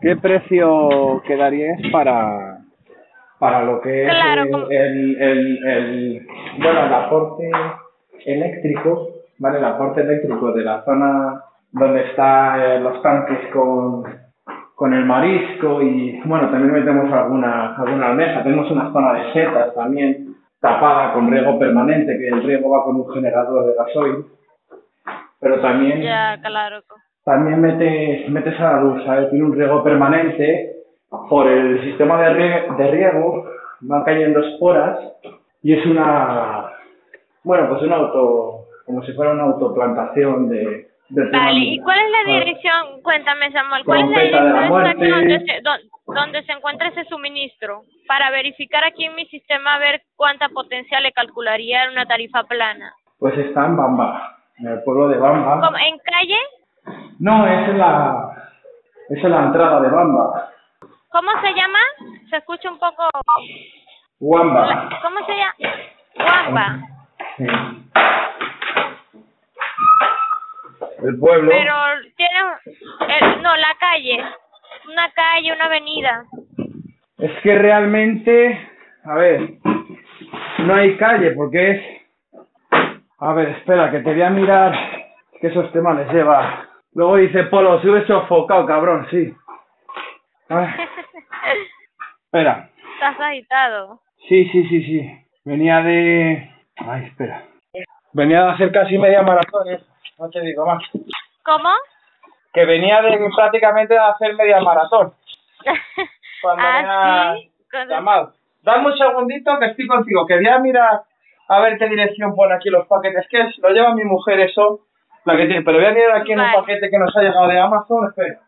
qué 0.00 0.16
precio 0.16 1.22
quedarías 1.26 1.80
para 1.90 2.58
para 3.40 3.64
lo 3.64 3.80
que 3.80 4.04
es 4.04 4.08
Claro, 4.10 4.42
el, 4.44 4.50
como- 4.50 4.70
el, 4.70 5.16
el- 5.20 5.66
el- 5.66 6.26
bueno 6.58 6.86
el 6.86 6.94
aporte 6.94 7.50
eléctrico 8.26 9.08
vale 9.42 9.58
el 9.58 9.64
aporte 9.64 10.00
eléctrico 10.02 10.52
de 10.52 10.62
la 10.64 10.82
zona 10.84 11.42
donde 11.72 12.00
están 12.06 12.82
los 12.84 13.02
tanques 13.02 13.38
con 13.52 14.04
con 14.74 14.92
el 14.94 15.04
marisco 15.04 15.82
y 15.82 16.20
bueno 16.24 16.50
también 16.50 16.72
metemos 16.72 17.12
alguna 17.12 17.76
alguna 17.76 18.08
almeja 18.10 18.42
tenemos 18.42 18.70
una 18.70 18.92
zona 18.92 19.12
de 19.14 19.32
setas 19.32 19.74
también 19.74 20.34
tapada 20.60 21.12
con 21.12 21.30
riego 21.30 21.58
permanente 21.58 22.16
que 22.18 22.28
el 22.28 22.42
riego 22.42 22.70
va 22.70 22.84
con 22.84 22.96
un 22.96 23.08
generador 23.12 23.66
de 23.66 23.74
gasoil 23.74 24.24
pero 25.40 25.60
también 25.60 26.00
Ya, 26.02 26.38
claro. 26.40 26.80
también 27.24 27.60
metes, 27.60 28.28
metes 28.30 28.58
a 28.60 28.72
la 28.74 28.80
luz, 28.80 29.04
¿sabes? 29.04 29.28
Tiene 29.30 29.44
un 29.44 29.54
riego 29.56 29.82
permanente. 29.82 30.68
Por 31.28 31.46
el 31.48 31.80
sistema 31.82 32.20
de, 32.22 32.30
rie- 32.34 32.76
de 32.76 32.90
riego 32.90 33.44
van 33.80 34.02
cayendo 34.04 34.40
esporas 34.40 34.98
y 35.62 35.74
es 35.74 35.84
una, 35.86 36.70
bueno, 37.44 37.68
pues 37.68 37.82
un 37.82 37.92
auto, 37.92 38.61
como 38.86 39.02
si 39.04 39.12
fuera 39.12 39.32
una 39.32 39.44
autoplantación 39.44 40.48
de, 40.48 40.88
tema 41.08 41.44
Vale, 41.46 41.58
¿y 41.60 41.78
cuál 41.80 41.98
es 42.00 42.10
la 42.10 42.32
dirección? 42.32 43.02
Cuéntame, 43.02 43.52
Samuel, 43.52 43.84
¿cuál 43.84 44.00
es 44.00 44.08
la 44.10 44.14
Trompeta 44.16 44.44
de 44.44 44.50
la 44.50 44.52
dirección 44.52 44.68
muerte. 44.70 45.10
donde 45.10 45.40
se, 45.46 45.60
don- 45.60 46.14
donde 46.14 46.42
se 46.44 46.52
encuentra 46.52 46.88
ese 46.88 47.04
suministro? 47.04 47.82
Para 48.08 48.30
verificar 48.30 48.82
aquí 48.84 49.04
en 49.04 49.14
mi 49.14 49.26
sistema 49.26 49.74
a 49.74 49.78
ver 49.78 50.02
cuánta 50.16 50.48
potencia 50.48 51.00
le 51.00 51.12
calcularía 51.12 51.84
en 51.84 51.90
una 51.92 52.06
tarifa 52.06 52.42
plana. 52.44 52.94
Pues 53.18 53.36
está 53.38 53.66
en 53.66 53.76
Bamba, 53.76 54.38
en 54.58 54.68
el 54.68 54.82
pueblo 54.82 55.08
de 55.08 55.18
Bamba. 55.18 55.60
¿Cómo, 55.64 55.76
¿En 55.78 55.98
calle? 55.98 56.38
No, 57.20 57.46
es 57.46 57.68
en 57.68 57.78
la, 57.78 58.48
es 59.10 59.22
en 59.24 59.30
la 59.30 59.44
entrada 59.44 59.80
de 59.80 59.88
Bamba. 59.88 60.50
¿Cómo 61.10 61.30
se 61.42 61.52
llama? 61.54 61.78
Se 62.30 62.36
escucha 62.38 62.70
un 62.70 62.78
poco... 62.78 63.08
Wamba. 64.18 64.88
¿Cómo 65.02 65.26
se 65.26 65.32
llama? 65.36 65.54
Guamba. 66.16 66.80
Sí. 67.36 67.46
El 71.04 71.18
pueblo. 71.18 71.50
Pero 71.50 71.74
tiene... 72.16 72.38
el- 73.34 73.42
no, 73.42 73.56
la 73.56 73.74
calle. 73.78 74.24
Una 74.90 75.10
calle, 75.12 75.52
una 75.52 75.64
avenida. 75.66 76.24
Es 77.18 77.30
que 77.42 77.56
realmente, 77.58 78.68
a 79.04 79.14
ver, 79.14 79.50
no 80.58 80.74
hay 80.74 80.96
calle 80.96 81.32
porque 81.32 81.70
es... 81.70 82.02
A 83.18 83.32
ver, 83.34 83.50
espera, 83.50 83.90
que 83.92 84.00
te 84.00 84.12
voy 84.12 84.22
a 84.22 84.30
mirar, 84.30 84.74
es 85.32 85.40
que 85.40 85.46
esos 85.48 85.70
temas 85.72 85.96
les 85.96 86.12
lleva. 86.12 86.66
Luego 86.94 87.16
dice 87.16 87.44
Polo, 87.44 87.80
si 87.80 87.88
hubieras 87.88 88.08
sofocado, 88.08 88.66
cabrón, 88.66 89.06
sí. 89.10 89.32
Ay, 90.48 90.66
espera, 92.24 92.68
Estás 92.94 93.20
agitado. 93.20 94.00
sí, 94.28 94.48
sí, 94.50 94.64
sí, 94.68 94.82
sí. 94.84 95.18
Venía 95.44 95.80
de... 95.82 96.50
Ay, 96.76 97.04
espera. 97.06 97.44
Venía 98.12 98.44
de 98.44 98.50
hacer 98.50 98.72
casi 98.72 98.98
media 98.98 99.22
maratón, 99.22 99.68
¿eh? 99.68 99.80
no 100.18 100.28
te 100.28 100.40
digo 100.40 100.66
más. 100.66 100.82
¿Cómo? 101.42 101.70
Que 102.52 102.64
venía 102.64 103.00
de 103.00 103.18
prácticamente 103.34 103.94
de 103.94 104.00
hacer 104.00 104.34
media 104.34 104.60
maratón. 104.60 105.14
Cuando 106.42 106.62
me 106.62 106.68
ah, 106.68 107.32
has 107.32 107.40
sí. 107.40 107.50
Llamado. 107.88 108.32
Dame 108.62 108.86
un 108.86 108.98
segundito 108.98 109.58
que 109.58 109.66
estoy 109.66 109.86
contigo, 109.86 110.26
que 110.26 110.36
voy 110.36 110.48
a 110.48 110.58
mirar 110.58 111.02
a 111.48 111.60
ver 111.60 111.78
qué 111.78 111.88
dirección 111.88 112.34
pone 112.34 112.54
aquí 112.54 112.70
los 112.70 112.86
paquetes, 112.86 113.26
que 113.28 113.40
es, 113.40 113.58
lo 113.58 113.70
lleva 113.70 113.94
mi 113.94 114.04
mujer 114.04 114.40
eso, 114.40 114.80
la 115.24 115.36
que 115.36 115.46
tiene, 115.46 115.62
pero 115.62 115.78
voy 115.78 115.86
a 115.86 115.92
mirar 115.92 116.16
aquí 116.16 116.32
en 116.32 116.40
un 116.40 116.52
paquete 116.52 116.90
que 116.90 116.98
nos 116.98 117.16
ha 117.16 117.22
llegado 117.22 117.48
de 117.48 117.58
Amazon, 117.58 118.08
espera. 118.08 118.40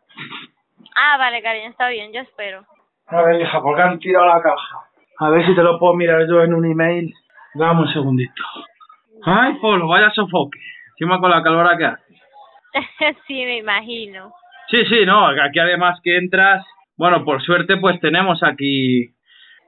Ah, 0.97 1.17
vale, 1.19 1.43
cariño, 1.43 1.71
está 1.71 1.89
bien, 1.89 2.13
yo 2.13 2.21
espero. 2.21 2.65
A 3.07 3.23
ver, 3.23 3.41
hija, 3.41 3.61
porque 3.61 3.83
han 3.83 3.99
tirado 3.99 4.27
la 4.27 4.41
caja. 4.41 4.79
A 5.19 5.31
ver 5.31 5.45
si 5.47 5.55
te 5.55 5.63
lo 5.63 5.79
puedo 5.79 5.95
mirar 5.95 6.27
yo 6.29 6.43
en 6.43 6.55
un 6.55 6.65
email. 6.65 7.13
Dame 7.55 7.83
un 7.83 7.89
segundito. 7.93 8.43
Ay, 9.27 9.55
Polo, 9.61 9.89
vaya 9.89 10.11
sofoque. 10.11 10.59
Encima 10.91 11.19
con 11.21 11.31
la 11.31 11.43
calora 11.43 11.77
que 11.77 11.85
hace. 11.87 12.03
sí, 13.27 13.45
me 13.45 13.59
imagino. 13.59 14.33
Sí, 14.69 14.85
sí, 14.87 15.05
no, 15.07 15.27
aquí 15.27 15.59
además 15.59 15.99
que 16.03 16.17
entras, 16.17 16.65
bueno, 16.97 17.25
por 17.25 17.43
suerte 17.43 17.77
pues 17.77 18.01
tenemos 18.01 18.43
aquí 18.43 19.11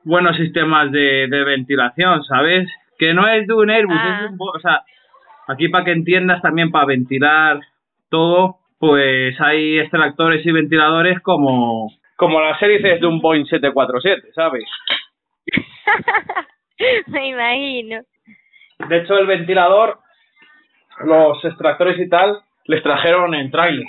buenos 0.05 0.37
sistemas 0.37 0.91
de, 0.93 1.27
de 1.29 1.45
ventilación, 1.45 2.25
¿sabes? 2.25 2.69
Que 2.99 3.13
no 3.13 3.27
es 3.29 3.47
de 3.47 3.55
un 3.55 3.71
Airbus, 3.71 3.97
Ah. 3.99 4.23
es 4.25 4.31
un, 4.31 4.39
o 4.41 4.59
sea, 4.61 4.83
aquí 5.49 5.69
para 5.69 5.85
que 5.85 5.93
entiendas 5.93 6.41
también 6.43 6.71
para 6.71 6.87
ventilar 6.87 7.61
todo, 8.11 8.57
pues 8.79 9.39
hay 9.41 9.79
extractores 9.81 10.45
y 10.47 10.53
ventiladores 10.53 11.21
como 11.21 11.91
como 12.17 12.41
las 12.41 12.61
hélices 12.63 12.99
de 13.01 13.07
un 13.07 13.21
Boeing 13.21 13.45
747, 13.45 14.29
¿sabes? 14.35 14.65
me 17.09 17.29
imagino. 17.29 18.01
De 18.79 18.99
hecho, 18.99 19.17
el 19.19 19.27
ventilador, 19.27 19.99
los 21.05 21.45
extractores 21.45 21.99
y 21.99 22.09
tal, 22.09 22.39
les 22.65 22.83
trajeron 22.83 23.35
en 23.35 23.51
trailer. 23.51 23.87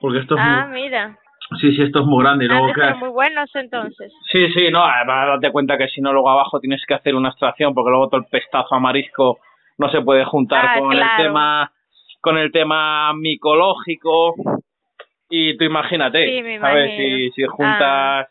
Porque 0.00 0.18
esto 0.20 0.34
es 0.36 0.40
Ah, 0.42 0.66
muy... 0.68 0.82
mira. 0.82 1.16
Sí, 1.60 1.74
sí, 1.74 1.82
esto 1.82 2.00
es 2.00 2.06
muy 2.06 2.22
grande. 2.22 2.44
y 2.44 2.48
Han 2.48 2.58
Luego 2.58 2.72
que- 2.74 2.94
muy 2.94 3.08
buenos 3.08 3.50
entonces. 3.54 4.12
Sí, 4.30 4.52
sí, 4.52 4.68
no, 4.70 4.84
además 4.84 5.28
date 5.40 5.50
cuenta 5.50 5.78
que 5.78 5.88
si 5.88 6.00
no 6.02 6.12
luego 6.12 6.28
abajo 6.30 6.60
tienes 6.60 6.84
que 6.86 6.94
hacer 6.94 7.14
una 7.14 7.30
extracción 7.30 7.72
porque 7.74 7.90
luego 7.90 8.08
todo 8.08 8.20
el 8.20 8.26
pestazo 8.26 8.74
a 8.74 8.78
marisco 8.80 9.38
no 9.78 9.88
se 9.90 10.02
puede 10.02 10.24
juntar 10.26 10.66
Ah, 10.68 10.78
con 10.78 10.90
claro. 10.90 11.10
el 11.10 11.24
tema 11.26 11.72
con 12.20 12.36
el 12.36 12.50
tema 12.52 13.12
micológico 13.14 14.34
y 15.30 15.56
tú 15.56 15.64
imagínate, 15.64 16.26
Sí, 16.28 16.42
me 16.42 16.58
¿sabes? 16.58 16.90
Si, 16.96 17.30
si 17.30 17.44
juntas 17.46 18.28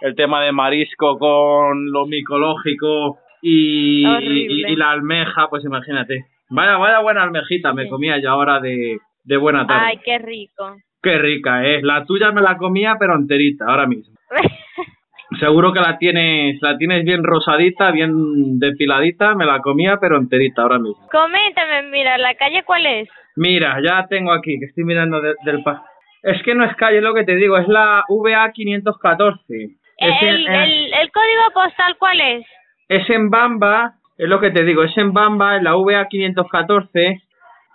el 0.00 0.14
tema 0.14 0.42
de 0.42 0.52
marisco 0.52 1.18
con 1.18 1.90
lo 1.90 2.06
micológico 2.06 3.18
y, 3.46 4.06
Horrible. 4.06 4.70
y, 4.70 4.72
y 4.72 4.76
la 4.76 4.90
almeja, 4.92 5.48
pues 5.50 5.62
imagínate. 5.64 6.24
Vaya, 6.48 6.76
vaya 6.78 7.00
buena 7.00 7.22
almejita 7.22 7.72
me 7.74 7.88
comía 7.88 8.18
yo 8.18 8.30
ahora 8.30 8.58
de, 8.60 8.98
de 9.22 9.36
buena 9.36 9.66
tarde. 9.66 9.82
Ay, 9.86 10.00
qué 10.04 10.18
rico. 10.18 10.76
Qué 11.02 11.18
rica 11.18 11.66
es. 11.66 11.82
La 11.82 12.04
tuya 12.06 12.32
me 12.32 12.40
la 12.40 12.56
comía 12.56 12.96
pero 12.98 13.14
enterita 13.14 13.66
ahora 13.68 13.86
mismo. 13.86 14.14
Seguro 15.40 15.72
que 15.72 15.80
la 15.80 15.98
tienes, 15.98 16.60
la 16.62 16.76
tienes 16.78 17.04
bien 17.04 17.24
rosadita, 17.24 17.90
bien 17.90 18.58
depiladita, 18.58 19.34
me 19.34 19.44
la 19.46 19.58
comía 19.60 19.96
pero 20.00 20.16
enterita 20.16 20.62
ahora 20.62 20.78
mismo. 20.78 21.08
Coméntame, 21.10 21.82
mira, 21.90 22.16
¿la 22.18 22.34
calle 22.34 22.62
cuál 22.64 22.86
es? 22.86 23.08
Mira, 23.36 23.76
ya 23.84 24.06
tengo 24.08 24.32
aquí, 24.32 24.58
que 24.60 24.66
estoy 24.66 24.84
mirando 24.84 25.20
de- 25.20 25.34
del 25.44 25.62
pa. 25.64 25.84
Es 26.22 26.40
que 26.44 26.54
no 26.54 26.64
es 26.64 26.74
calle 26.76 27.00
lo 27.00 27.12
que 27.14 27.24
te 27.24 27.34
digo, 27.36 27.56
es 27.58 27.66
la 27.68 28.04
VA 28.08 28.52
514. 28.52 29.64
Es 29.96 30.22
en, 30.22 30.28
El, 30.28 30.46
en- 30.46 30.54
el, 30.54 30.94
¿El 30.94 31.10
código 31.10 31.42
postal 31.52 31.96
cuál 31.98 32.20
es? 32.20 32.46
Es 32.88 33.08
en 33.10 33.30
Bamba, 33.30 33.94
es 34.18 34.28
lo 34.28 34.40
que 34.40 34.50
te 34.50 34.64
digo, 34.64 34.82
es 34.84 34.96
en 34.98 35.12
Bamba, 35.12 35.56
en 35.56 35.64
la 35.64 35.74
VA 35.76 36.06
514. 36.08 37.22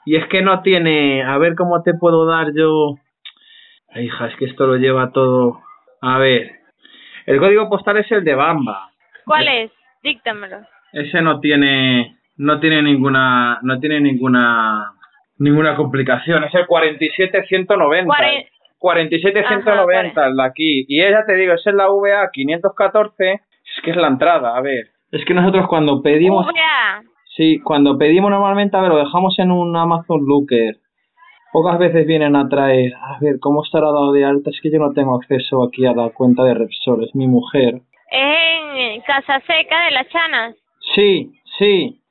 Y 0.06 0.16
es 0.16 0.26
que 0.28 0.42
no 0.42 0.62
tiene, 0.62 1.24
a 1.24 1.38
ver 1.38 1.56
cómo 1.56 1.84
te 1.84 1.94
puedo 1.94 2.26
dar 2.26 2.48
yo. 2.56 2.96
Ay, 3.94 4.06
hija, 4.06 4.28
es 4.28 4.36
que 4.38 4.46
esto 4.46 4.66
lo 4.66 4.78
lleva 4.78 5.12
todo. 5.12 5.62
A 6.02 6.18
ver, 6.18 6.52
el 7.26 7.40
código 7.40 7.70
postal 7.70 7.98
es 7.98 8.12
el 8.12 8.24
de 8.24 8.34
Bamba. 8.36 8.90
¿Cuál 9.26 9.48
es? 9.48 9.72
Díctamelo. 10.02 10.60
Ese 10.94 11.22
no 11.22 11.40
tiene 11.40 12.16
no 12.38 12.60
tiene 12.60 12.82
ninguna 12.82 13.60
no 13.62 13.80
tiene 13.80 14.00
ninguna 14.00 14.94
ninguna 15.38 15.76
complicación, 15.76 16.44
es 16.46 16.56
el 16.56 16.66
47190. 16.66 18.08
Cuare- 18.08 18.48
47190 18.80 20.26
el 20.28 20.36
de 20.38 20.44
aquí 20.44 20.86
y 20.88 21.02
ella 21.04 21.26
te 21.28 21.36
digo, 21.36 21.54
es 21.54 21.68
en 21.68 21.76
la 21.78 21.88
VA 21.90 22.30
514, 22.32 23.34
es 23.34 23.82
que 23.84 23.92
es 23.92 23.98
la 23.98 24.08
entrada, 24.08 24.56
a 24.56 24.62
ver. 24.62 24.88
Es 25.12 25.26
que 25.26 25.34
nosotros 25.34 25.68
cuando 25.68 26.02
pedimos. 26.02 26.46
Sí, 27.36 27.60
cuando 27.60 27.98
pedimos 27.98 28.30
normalmente, 28.30 28.76
a 28.76 28.82
ver, 28.82 28.90
lo 28.92 28.98
dejamos 28.98 29.38
en 29.40 29.52
un 29.52 29.76
Amazon 29.76 30.26
Looker. 30.26 30.78
Pocas 31.52 31.80
veces 31.80 32.06
vienen 32.06 32.36
a 32.36 32.48
traer. 32.48 32.94
A 32.96 33.18
ver, 33.20 33.40
¿cómo 33.40 33.64
estará 33.64 33.88
dado 33.88 34.12
de 34.12 34.26
alta? 34.26 34.52
Es 34.52 34.60
que 34.62 34.72
yo 34.72 34.78
no 34.78 34.94
tengo 34.94 35.16
acceso 35.16 35.64
aquí 35.64 35.86
a 35.86 35.94
la 35.94 36.10
cuenta 36.10 36.44
de 36.44 36.54
Repsol, 36.54 37.04
es 37.04 37.16
mi 37.16 37.28
mujer. 37.28 37.82
Es 38.12 38.60
en 38.76 39.02
Casa 39.02 39.40
Seca 39.48 39.86
de 39.86 39.92
las 39.92 40.08
Chanas. 40.10 40.56
Sí, 40.94 41.32
sí, 41.58 42.02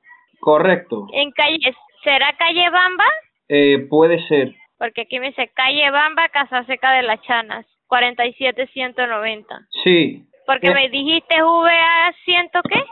correcto. 0.41 1.07
En 1.13 1.31
calle, 1.33 1.59
¿será 2.03 2.35
calle 2.37 2.71
Bamba? 2.71 3.05
Eh, 3.49 3.87
puede 3.89 4.27
ser. 4.27 4.55
Porque 4.79 5.03
aquí 5.03 5.21
me 5.21 5.29
dice 5.29 5.51
calle 5.55 5.91
Bamba, 5.91 6.29
Casa 6.31 6.65
Seca 6.65 6.93
de 6.93 7.03
las 7.03 7.21
Chanas, 7.23 7.67
47190. 7.87 9.61
Sí. 9.85 10.28
Porque 10.49 10.73
me 10.75 10.89
dijiste 10.89 11.43
VA 11.43 12.13
ciento 12.25 12.61
qué? 12.69 12.83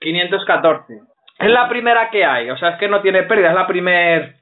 514. 0.00 0.94
Es 1.38 1.50
la 1.50 1.68
primera 1.68 2.10
que 2.10 2.24
hay, 2.24 2.50
o 2.50 2.56
sea, 2.56 2.70
es 2.70 2.78
que 2.78 2.88
no 2.88 3.00
tiene 3.02 3.22
pérdida, 3.24 3.48
es 3.50 3.54
la 3.54 3.66
primer 3.66 4.34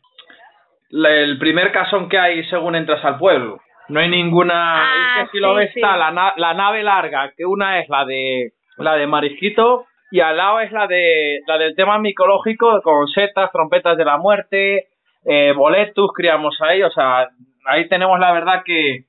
el 0.90 1.38
primer 1.38 1.73
casón 1.73 2.09
que 2.09 2.19
hay 2.19 2.45
según 2.45 2.76
entras 2.76 3.04
al 3.04 3.19
pueblo. 3.19 3.61
No 3.88 4.00
hay 4.00 4.09
ninguna, 4.09 4.54
Ah, 4.54 5.21
es 5.23 5.25
que 5.25 5.31
si 5.33 5.38
lo 5.40 5.54
ves 5.54 5.71
sí. 5.75 5.81
está 5.81 5.97
la, 5.97 6.11
na- 6.12 6.35
la 6.37 6.54
nave 6.54 6.83
larga, 6.83 7.33
que 7.37 7.45
una 7.45 7.81
es 7.81 7.88
la 7.88 8.04
de 8.04 8.52
la 8.78 8.95
de 8.95 9.07
Marisquito 9.07 9.87
y 10.11 10.21
al 10.21 10.37
lado 10.37 10.61
es 10.61 10.71
la 10.73 10.87
de 10.87 11.40
la 11.47 11.59
del 11.59 11.75
tema 11.75 11.99
micológico 11.99 12.81
con 12.83 13.09
setas, 13.09 13.50
trompetas 13.52 13.97
de 13.97 14.04
la 14.04 14.16
muerte, 14.16 14.87
eh, 15.26 15.52
boletus 15.52 16.11
criamos 16.14 16.57
ahí, 16.62 16.83
o 16.83 16.90
sea, 16.90 17.28
ahí 17.66 17.88
tenemos 17.88 18.19
la 18.21 18.33
verdad 18.33 18.62
que, 18.64 19.04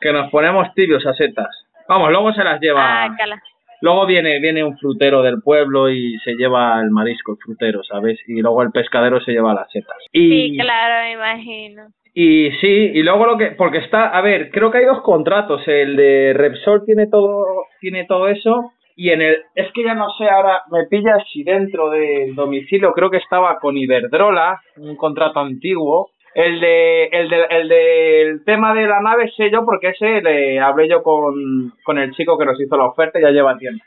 que 0.00 0.12
nos 0.12 0.30
ponemos 0.30 0.74
tibios 0.74 1.06
a 1.06 1.14
setas. 1.14 1.61
Vamos, 1.88 2.10
luego 2.10 2.32
se 2.32 2.44
las 2.44 2.60
lleva. 2.60 3.04
Ah, 3.04 3.14
cala. 3.16 3.40
Luego 3.80 4.06
viene, 4.06 4.38
viene 4.38 4.62
un 4.62 4.78
frutero 4.78 5.22
del 5.22 5.42
pueblo 5.42 5.90
y 5.90 6.16
se 6.20 6.34
lleva 6.34 6.80
el 6.80 6.90
marisco, 6.90 7.32
el 7.32 7.38
frutero, 7.38 7.82
¿sabes? 7.82 8.18
Y 8.28 8.40
luego 8.40 8.62
el 8.62 8.70
pescadero 8.70 9.20
se 9.20 9.32
lleva 9.32 9.54
las 9.54 9.70
setas. 9.72 9.96
Y, 10.12 10.50
Sí, 10.50 10.56
claro, 10.58 11.04
me 11.04 11.12
imagino. 11.14 11.82
y 12.14 12.52
sí, 12.60 12.92
y 12.94 13.02
luego 13.02 13.26
lo 13.26 13.36
que, 13.36 13.46
porque 13.58 13.78
está, 13.78 14.08
a 14.16 14.20
ver, 14.20 14.50
creo 14.52 14.70
que 14.70 14.78
hay 14.78 14.84
dos 14.84 15.02
contratos, 15.02 15.66
el 15.66 15.96
de 15.96 16.32
Repsol 16.32 16.84
tiene 16.86 17.08
todo, 17.08 17.44
tiene 17.80 18.04
todo 18.06 18.28
eso, 18.28 18.70
y 18.94 19.10
en 19.10 19.22
el, 19.22 19.38
es 19.56 19.72
que 19.72 19.82
ya 19.82 19.94
no 19.94 20.10
sé, 20.16 20.28
ahora 20.28 20.60
me 20.70 20.84
pillas 20.86 21.24
si 21.32 21.42
dentro 21.42 21.90
del 21.90 22.36
domicilio 22.36 22.92
creo 22.92 23.10
que 23.10 23.16
estaba 23.16 23.58
con 23.58 23.76
Iberdrola, 23.76 24.60
un 24.76 24.94
contrato 24.96 25.40
antiguo, 25.40 26.10
el 26.34 26.60
de, 26.60 27.04
el 27.06 27.28
de, 27.28 27.46
el 27.50 27.68
del 27.68 28.44
tema 28.44 28.72
de 28.74 28.86
la 28.86 29.00
nave 29.00 29.30
sé 29.36 29.50
yo 29.50 29.64
porque 29.64 29.88
ese 29.88 30.22
le 30.22 30.58
hablé 30.60 30.88
yo 30.88 31.02
con, 31.02 31.72
con 31.84 31.98
el 31.98 32.12
chico 32.12 32.38
que 32.38 32.46
nos 32.46 32.60
hizo 32.60 32.76
la 32.76 32.86
oferta 32.86 33.18
y 33.18 33.22
ya 33.22 33.30
lleva 33.30 33.58
tiempo. 33.58 33.84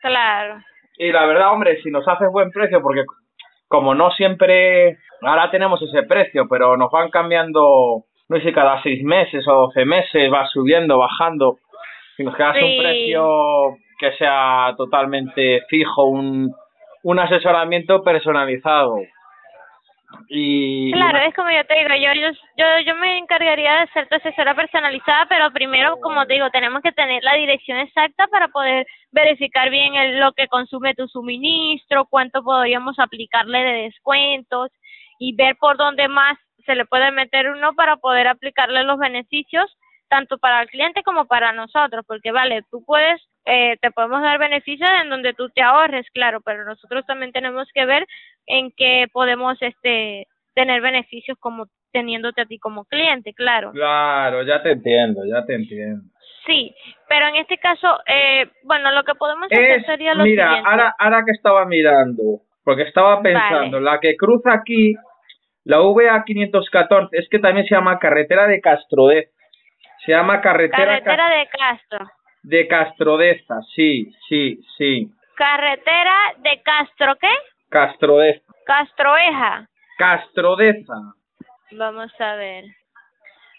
Claro. 0.00 0.56
Y 0.98 1.10
la 1.12 1.26
verdad, 1.26 1.52
hombre, 1.52 1.80
si 1.82 1.90
nos 1.90 2.06
haces 2.08 2.28
buen 2.30 2.50
precio, 2.50 2.80
porque 2.82 3.04
como 3.68 3.94
no 3.94 4.10
siempre, 4.10 4.98
ahora 5.22 5.50
tenemos 5.50 5.80
ese 5.82 6.02
precio, 6.04 6.46
pero 6.48 6.76
nos 6.76 6.90
van 6.90 7.10
cambiando, 7.10 8.04
no 8.28 8.36
sé 8.36 8.42
si 8.44 8.52
cada 8.52 8.82
seis 8.82 9.02
meses 9.02 9.46
o 9.48 9.52
doce 9.52 9.84
meses 9.84 10.30
va 10.32 10.46
subiendo, 10.46 10.98
bajando. 10.98 11.56
Si 12.16 12.24
nos 12.24 12.36
quedas 12.36 12.56
Sí. 12.56 12.62
un 12.64 12.82
precio 12.82 13.76
que 13.98 14.12
sea 14.18 14.74
totalmente 14.76 15.62
fijo, 15.68 16.04
un, 16.04 16.52
un 17.04 17.18
asesoramiento 17.18 18.02
personalizado. 18.02 18.96
Y, 20.28 20.92
Claro, 20.92 21.18
es 21.18 21.34
como 21.34 21.50
yo 21.50 21.64
te 21.66 21.74
digo, 21.74 21.88
yo, 21.94 22.12
yo, 22.14 22.28
yo, 22.56 22.66
yo 22.86 22.94
me 22.96 23.18
encargaría 23.18 23.80
de 23.80 23.86
ser 23.88 24.08
tu 24.08 24.16
asesora 24.16 24.54
personalizada, 24.54 25.26
pero 25.26 25.50
primero, 25.52 25.96
como 26.00 26.26
te 26.26 26.34
digo, 26.34 26.50
tenemos 26.50 26.82
que 26.82 26.92
tener 26.92 27.22
la 27.22 27.34
dirección 27.34 27.78
exacta 27.78 28.26
para 28.28 28.48
poder 28.48 28.86
verificar 29.10 29.70
bien 29.70 29.94
el- 29.94 30.20
lo 30.20 30.32
que 30.32 30.48
consume 30.48 30.94
tu 30.94 31.06
suministro, 31.08 32.06
cuánto 32.06 32.42
podríamos 32.42 32.98
aplicarle 32.98 33.58
de 33.58 33.82
descuentos 33.84 34.70
y 35.18 35.34
ver 35.34 35.56
por 35.56 35.76
dónde 35.76 36.08
más 36.08 36.38
se 36.66 36.74
le 36.74 36.84
puede 36.86 37.10
meter 37.10 37.50
uno 37.50 37.74
para 37.74 37.96
poder 37.96 38.28
aplicarle 38.28 38.84
los 38.84 38.98
beneficios 38.98 39.76
tanto 40.08 40.36
para 40.38 40.62
el 40.62 40.68
cliente 40.68 41.02
como 41.02 41.24
para 41.26 41.52
nosotros, 41.52 42.04
porque 42.06 42.32
vale, 42.32 42.62
tú 42.70 42.84
puedes, 42.84 43.20
eh, 43.44 43.76
te 43.80 43.90
podemos 43.90 44.22
dar 44.22 44.38
beneficios 44.38 44.88
en 45.02 45.10
donde 45.10 45.34
tú 45.34 45.48
te 45.50 45.62
ahorres, 45.62 46.06
claro, 46.12 46.40
pero 46.40 46.64
nosotros 46.64 47.04
también 47.06 47.32
tenemos 47.32 47.68
que 47.74 47.84
ver 47.84 48.06
en 48.46 48.72
qué 48.76 49.06
podemos 49.12 49.60
este 49.60 50.26
tener 50.54 50.80
beneficios 50.80 51.36
como 51.40 51.66
teniéndote 51.92 52.42
a 52.42 52.46
ti 52.46 52.58
como 52.58 52.84
cliente, 52.84 53.34
claro. 53.34 53.72
Claro, 53.72 54.42
ya 54.42 54.62
te 54.62 54.72
entiendo, 54.72 55.22
ya 55.26 55.44
te 55.44 55.54
entiendo. 55.54 56.02
Sí, 56.46 56.74
pero 57.08 57.28
en 57.28 57.36
este 57.36 57.58
caso, 57.58 58.00
eh, 58.06 58.50
bueno, 58.64 58.90
lo 58.92 59.04
que 59.04 59.14
podemos 59.14 59.46
hacer 59.46 59.80
Es, 59.80 59.86
sería 59.86 60.14
lo 60.14 60.24
mira, 60.24 60.46
siguiente. 60.48 60.70
ahora, 60.70 60.94
ahora 60.98 61.22
que 61.24 61.32
estaba 61.32 61.64
mirando, 61.66 62.40
porque 62.64 62.82
estaba 62.82 63.22
pensando, 63.22 63.78
la 63.80 64.00
que 64.00 64.16
cruza 64.16 64.52
aquí, 64.52 64.94
la 65.64 65.78
VA 65.80 66.24
514, 66.24 67.16
es 67.16 67.28
que 67.28 67.38
también 67.38 67.66
se 67.66 67.74
llama 67.74 67.98
carretera 67.98 68.46
de 68.46 68.60
Castrodez. 68.60 69.30
Se 70.04 70.10
llama 70.12 70.40
carretera, 70.40 71.00
Carretera 71.00 71.30
de 71.30 71.46
Castro. 71.46 72.06
De 72.42 72.66
Castrodeza, 72.66 73.60
sí, 73.74 74.12
sí, 74.28 74.60
sí. 74.76 75.08
Carretera 75.36 76.16
de 76.38 76.62
Castro, 76.62 77.16
¿qué? 77.20 77.30
Castrodeza. 77.68 78.42
Castroeja. 78.66 79.68
Castrodeza. 79.98 80.94
Vamos 81.72 82.12
a 82.20 82.34
ver. 82.34 82.64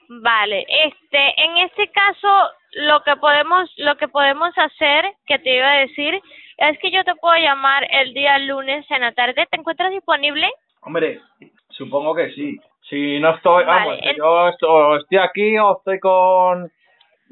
Vale, 0.09 0.65
este, 0.67 1.43
en 1.43 1.57
este 1.57 1.89
caso 1.91 2.27
lo 2.73 3.01
que 3.03 3.15
podemos 3.15 3.71
lo 3.77 3.95
que 3.97 4.07
podemos 4.07 4.51
hacer, 4.57 5.05
que 5.25 5.39
te 5.39 5.55
iba 5.55 5.71
a 5.71 5.79
decir, 5.79 6.21
es 6.57 6.77
que 6.79 6.91
yo 6.91 7.03
te 7.03 7.15
puedo 7.15 7.35
llamar 7.37 7.87
el 7.89 8.13
día 8.13 8.37
lunes 8.39 8.85
en 8.91 9.01
la 9.01 9.13
tarde. 9.13 9.47
¿Te 9.49 9.57
encuentras 9.57 9.91
disponible? 9.91 10.49
Hombre, 10.81 11.21
supongo 11.69 12.13
que 12.13 12.31
sí. 12.31 12.59
Si 12.89 13.19
no 13.19 13.35
estoy, 13.35 13.63
Vale, 13.63 13.85
vamos, 13.85 14.17
yo 14.17 14.49
estoy, 14.49 14.99
estoy 14.99 15.17
aquí 15.17 15.57
o 15.57 15.77
estoy 15.77 15.99
con... 15.99 16.69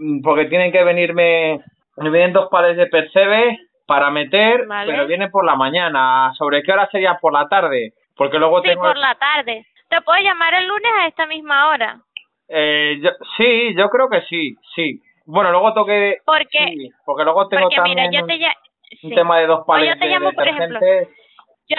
mm, 0.01 0.21
Porque 0.21 0.45
tienen 0.45 0.71
que 0.71 0.83
venirme, 0.83 1.59
me 1.97 2.09
vienen 2.09 2.33
dos 2.33 2.49
pares 2.49 2.75
de 2.77 2.87
percebe 2.87 3.57
para 3.85 4.09
meter, 4.09 4.65
Vale. 4.67 4.91
pero 4.91 5.07
viene 5.07 5.29
por 5.29 5.45
la 5.45 5.55
mañana. 5.55 6.31
¿Sobre 6.37 6.63
qué 6.63 6.71
hora 6.71 6.87
sería 6.91 7.17
por 7.19 7.33
la 7.33 7.47
tarde? 7.47 7.93
Porque 8.15 8.39
luego 8.39 8.61
Sí, 8.61 8.69
tengo... 8.69 8.83
por 8.83 8.97
la 8.97 9.15
tarde. 9.15 9.65
Te 9.89 10.01
puedo 10.01 10.19
llamar 10.21 10.53
el 10.53 10.67
lunes 10.67 10.91
a 10.99 11.07
esta 11.07 11.25
misma 11.25 11.69
hora. 11.69 11.99
Eh, 12.47 12.99
yo- 13.01 13.11
sí, 13.37 13.73
yo 13.75 13.89
creo 13.89 14.09
que 14.09 14.21
sí, 14.23 14.55
sí. 14.75 15.01
Bueno, 15.25 15.51
luego 15.51 15.73
toque... 15.73 16.17
Porque 16.25 16.47
Sí, 16.67 16.89
porque 17.05 17.23
luego 17.23 17.47
tengo 17.47 17.63
porque 17.63 17.81
mira, 17.81 18.03
también 18.03 18.11
yo 18.21 18.25
te 18.27 18.33
un, 18.33 18.39
ya- 18.39 18.55
un 19.03 19.09
sí. 19.09 19.15
tema 19.15 19.39
de 19.39 19.47
dos 19.47 19.59
O 19.61 19.65
pares 19.65 19.87
yo 19.89 19.97
te 19.99 20.05
de 20.05 20.11
llamo, 20.11 20.31
por 20.33 20.47
ejemplo. 20.47 20.79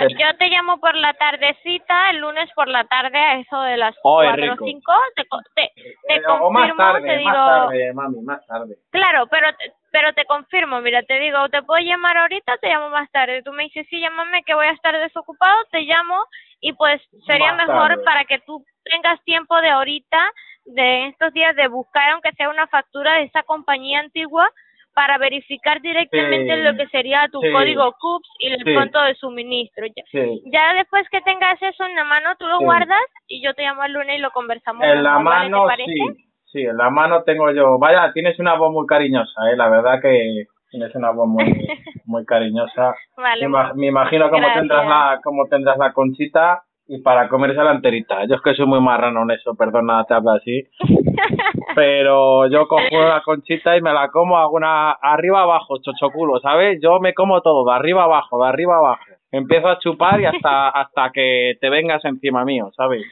Yo, 0.01 0.09
yo 0.09 0.37
te 0.39 0.49
llamo 0.49 0.81
por 0.81 0.95
la 0.97 1.13
tardecita, 1.15 2.11
el 2.11 2.19
lunes 2.19 2.51
por 2.55 2.69
la 2.69 2.85
tarde 2.85 3.19
a 3.19 3.39
eso 3.39 3.61
de 3.63 3.77
las 3.77 3.95
Ay, 3.97 4.01
cuatro 4.03 4.33
o 4.33 4.51
rico. 4.53 4.65
cinco. 4.65 4.93
Te, 5.17 5.25
co- 5.27 5.41
te, 5.55 5.71
te 6.09 6.15
Eh, 6.17 6.23
o 6.41 6.51
más 6.51 6.69
confirmo, 6.69 6.77
tarde, 6.77 7.07
te 7.07 7.17
digo... 7.19 7.31
más 7.31 7.47
tarde, 7.47 7.93
mami, 7.95 8.21
más 8.23 8.47
tarde. 8.47 8.77
Claro, 8.91 9.27
pero 9.29 9.53
te- 9.57 9.73
pero 9.91 10.13
te 10.15 10.25
confirmo, 10.25 10.81
mira, 10.81 11.03
te 11.03 11.19
digo, 11.19 11.49
te 11.51 11.63
puedo 11.63 11.83
llamar 11.85 12.17
ahorita, 12.17 12.57
te 12.59 12.69
llamo 12.69 12.89
más 12.89 13.11
tarde. 13.11 13.43
Tú 13.43 13.53
me 13.53 13.65
dices, 13.65 13.87
sí, 13.91 14.01
llámame 14.01 14.43
que 14.45 14.55
voy 14.55 14.67
a 14.67 14.73
estar 14.73 14.99
desocupado, 14.99 15.55
te 15.71 15.81
llamo 15.83 16.17
y 16.61 16.73
pues 16.73 17.01
sería 17.27 17.53
Más 17.53 17.67
mejor 17.67 17.89
tarde. 17.91 18.05
para 18.05 18.25
que 18.25 18.39
tú 18.41 18.65
tengas 18.85 19.23
tiempo 19.25 19.61
de 19.61 19.69
ahorita, 19.71 20.31
de 20.65 21.09
estos 21.09 21.33
días, 21.33 21.55
de 21.57 21.69
buscar 21.69 22.11
aunque 22.11 22.33
sea 22.33 22.49
una 22.49 22.67
factura 22.69 23.15
de 23.15 23.25
esa 23.25 23.43
compañía 23.43 24.01
antigua 24.01 24.49
para 24.95 25.19
verificar 25.19 25.81
directamente 25.81 26.55
Sí. 26.57 26.63
lo 26.63 26.77
que 26.77 26.87
sería 26.89 27.29
tu 27.33 27.41
Sí. 27.41 27.51
código 27.53 27.93
CUPS 27.99 28.29
y 28.41 28.47
el 28.53 28.65
Sí. 28.65 28.75
punto 28.75 29.01
de 29.03 29.15
suministro. 29.15 29.87
Ya, 29.87 30.03
ya 30.45 30.75
después 30.75 31.09
que 31.11 31.21
tengas 31.23 31.61
eso 31.63 31.85
en 31.87 31.95
la 31.95 32.05
mano, 32.05 32.31
tú 32.39 32.47
lo 32.47 32.59
guardas 32.61 33.01
y 33.27 33.43
yo 33.43 33.55
te 33.55 33.63
llamo 33.63 33.85
el 33.85 33.93
lunes 33.93 34.19
y 34.19 34.21
lo 34.21 34.31
conversamos. 34.31 34.85
En 34.85 35.03
la 35.03 35.19
mejor, 35.19 35.25
¿vale? 35.69 35.85
¿Te 35.87 36.01
mano, 36.01 36.15
sí. 36.15 36.25
Sí, 36.53 36.61
en 36.63 36.77
la 36.77 36.91
mano 36.91 37.23
tengo 37.23 37.51
yo. 37.53 37.79
Vaya, 37.79 38.13
tienes 38.13 38.39
una 38.39 38.55
voz 38.55 38.71
muy 38.73 38.87
cariñosa, 38.87 39.51
¿eh? 39.51 39.57
La 39.57 39.71
verdad 39.71 40.01
que 40.03 40.45
tienes 40.71 40.95
una 40.95 41.11
voz 41.11 41.27
muy, 41.27 41.45
muy 42.05 42.25
cariñosa. 42.27 42.95
Vale. 43.17 43.41
Me, 43.41 43.47
ima- 43.49 43.73
me 43.75 43.87
imagino 43.87 44.27
cómo 44.29 44.39
Gracias. 44.43 44.59
tendrás, 44.61 44.87
la, 44.87 45.21
cómo 45.25 45.47
tendrás 45.49 45.79
la 45.79 45.93
conchita 45.93 46.63
y 46.95 47.01
para 47.01 47.27
comerse 47.27 47.65
la 47.65 47.73
enterita. 47.73 48.27
Yo 48.27 48.35
es 48.35 48.43
que 48.43 48.55
soy 48.55 48.67
muy 48.67 48.79
marrano 48.79 49.23
en 49.23 49.31
eso, 49.31 49.55
perdona, 49.55 50.05
te 50.05 50.13
hablo 50.13 50.33
así. 50.33 50.63
Pero 51.75 52.47
yo 52.49 52.69
cojo 52.69 53.01
la 53.01 53.23
conchita 53.25 53.75
y 53.79 53.81
me 53.81 53.95
la 53.95 54.11
como, 54.11 54.37
hago 54.37 54.57
una 54.57 54.91
arriba 54.93 55.41
abajo, 55.41 55.79
chochoculo, 55.81 56.39
¿sabes? 56.41 56.81
Yo 56.83 57.01
me 57.01 57.15
como 57.15 57.41
todo, 57.41 57.65
de 57.65 57.75
arriba 57.75 58.05
abajo, 58.05 58.43
de 58.43 58.49
arriba 58.51 58.77
abajo. 58.77 59.05
Empiezo 59.31 59.69
a 59.69 59.79
chupar 59.79 60.21
y 60.21 60.27
hasta, 60.27 60.69
hasta 60.69 61.11
que 61.13 61.55
te 61.63 61.71
vengas 61.71 62.05
encima 62.05 62.45
mío, 62.45 62.71
¿sabes? 62.77 63.07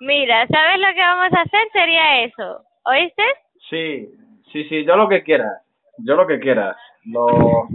Mira, 0.00 0.46
¿sabes 0.46 0.80
lo 0.80 0.94
que 0.94 1.00
vamos 1.00 1.32
a 1.34 1.42
hacer? 1.42 1.68
Sería 1.70 2.24
eso. 2.24 2.62
¿Oíste? 2.86 3.22
Sí, 3.68 4.08
sí, 4.50 4.64
sí, 4.64 4.86
yo 4.86 4.96
lo 4.96 5.10
que 5.10 5.22
quieras. 5.22 5.60
Yo 5.98 6.14
lo 6.14 6.26
que 6.26 6.40
quieras. 6.40 6.76
Lo... 7.04 7.68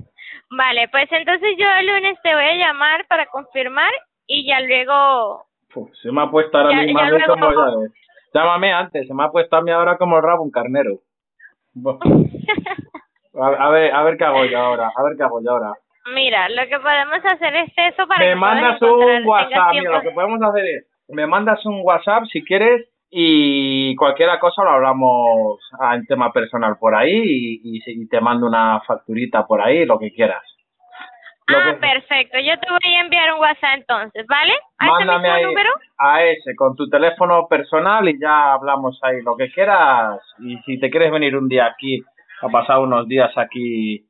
Vale, 0.49 0.87
pues 0.87 1.05
entonces 1.11 1.55
yo 1.59 1.67
el 1.79 1.85
lunes 1.85 2.17
te 2.23 2.33
voy 2.33 2.45
a 2.45 2.55
llamar 2.55 3.05
para 3.07 3.27
confirmar 3.27 3.91
y 4.27 4.45
ya 4.47 4.59
luego... 4.61 5.45
Uf, 5.75 5.89
se 6.01 6.11
me 6.11 6.21
ha 6.21 6.29
puesto 6.29 6.57
ahora 6.57 6.71
Ya- 6.71 6.81
mismo 6.83 6.99
ya 6.99 7.09
luego- 7.09 7.33
como. 7.33 7.85
Llámame 8.33 8.73
antes, 8.73 9.07
se 9.07 9.13
me 9.13 9.23
ha 9.23 9.29
puesto 9.29 9.55
a 9.55 9.61
mí 9.61 9.69
ahora 9.71 9.97
como 9.97 10.17
el 10.17 10.23
rabo 10.23 10.43
un 10.43 10.51
carnero. 10.51 10.99
A, 13.35 13.47
a 13.47 13.69
ver, 13.71 13.91
a 13.93 14.03
ver 14.03 14.15
qué 14.17 14.25
hago 14.25 14.45
yo 14.45 14.59
ahora, 14.59 14.91
a 14.95 15.03
ver 15.03 15.17
qué 15.17 15.23
hago 15.23 15.41
yo 15.43 15.49
ahora. 15.51 15.73
Mira, 16.13 16.47
lo 16.49 16.67
que 16.67 16.77
podemos 16.79 17.17
hacer 17.25 17.55
es 17.55 17.71
eso 17.75 18.05
para 18.07 18.19
me 18.19 18.29
que 18.29 18.35
mandas 18.35 18.79
un 18.81 19.25
WhatsApp, 19.25 19.71
mira, 19.71 19.91
lo 19.91 20.01
que 20.01 20.11
podemos 20.11 20.39
hacer 20.43 20.65
es, 20.65 20.87
me 21.07 21.25
mandas 21.25 21.65
un 21.65 21.81
WhatsApp 21.83 22.25
si 22.31 22.43
quieres 22.43 22.87
y 23.09 23.95
cualquier 23.95 24.29
cosa 24.39 24.63
lo 24.63 24.69
hablamos 24.71 25.59
en 25.95 26.05
tema 26.05 26.31
personal 26.31 26.77
por 26.77 26.93
ahí 26.93 27.11
y, 27.63 27.77
y, 27.77 28.03
y 28.03 28.07
te 28.07 28.21
mando 28.21 28.45
una 28.45 28.81
facturita 28.81 29.47
por 29.47 29.61
ahí, 29.61 29.83
lo 29.85 29.97
que 29.97 30.11
quieras. 30.11 30.43
Ah, 31.47 31.75
perfecto. 31.79 32.39
Yo 32.39 32.57
te 32.59 32.67
voy 32.69 32.95
a 32.95 33.01
enviar 33.01 33.33
un 33.33 33.39
WhatsApp 33.39 33.75
entonces, 33.75 34.25
¿vale? 34.27 34.53
¿A 34.77 34.85
Mándame 34.85 35.29
ahí 35.29 35.43
número? 35.43 35.71
a 35.97 36.23
ese 36.23 36.55
con 36.55 36.75
tu 36.75 36.89
teléfono 36.89 37.47
personal 37.47 38.07
y 38.07 38.19
ya 38.19 38.53
hablamos 38.53 38.99
ahí 39.03 39.21
lo 39.21 39.35
que 39.35 39.51
quieras. 39.51 40.19
Y 40.39 40.57
si 40.65 40.79
te 40.79 40.89
quieres 40.89 41.11
venir 41.11 41.35
un 41.35 41.47
día 41.47 41.65
aquí 41.65 42.01
a 42.41 42.49
pasar 42.49 42.79
unos 42.79 43.07
días 43.07 43.31
aquí 43.37 44.05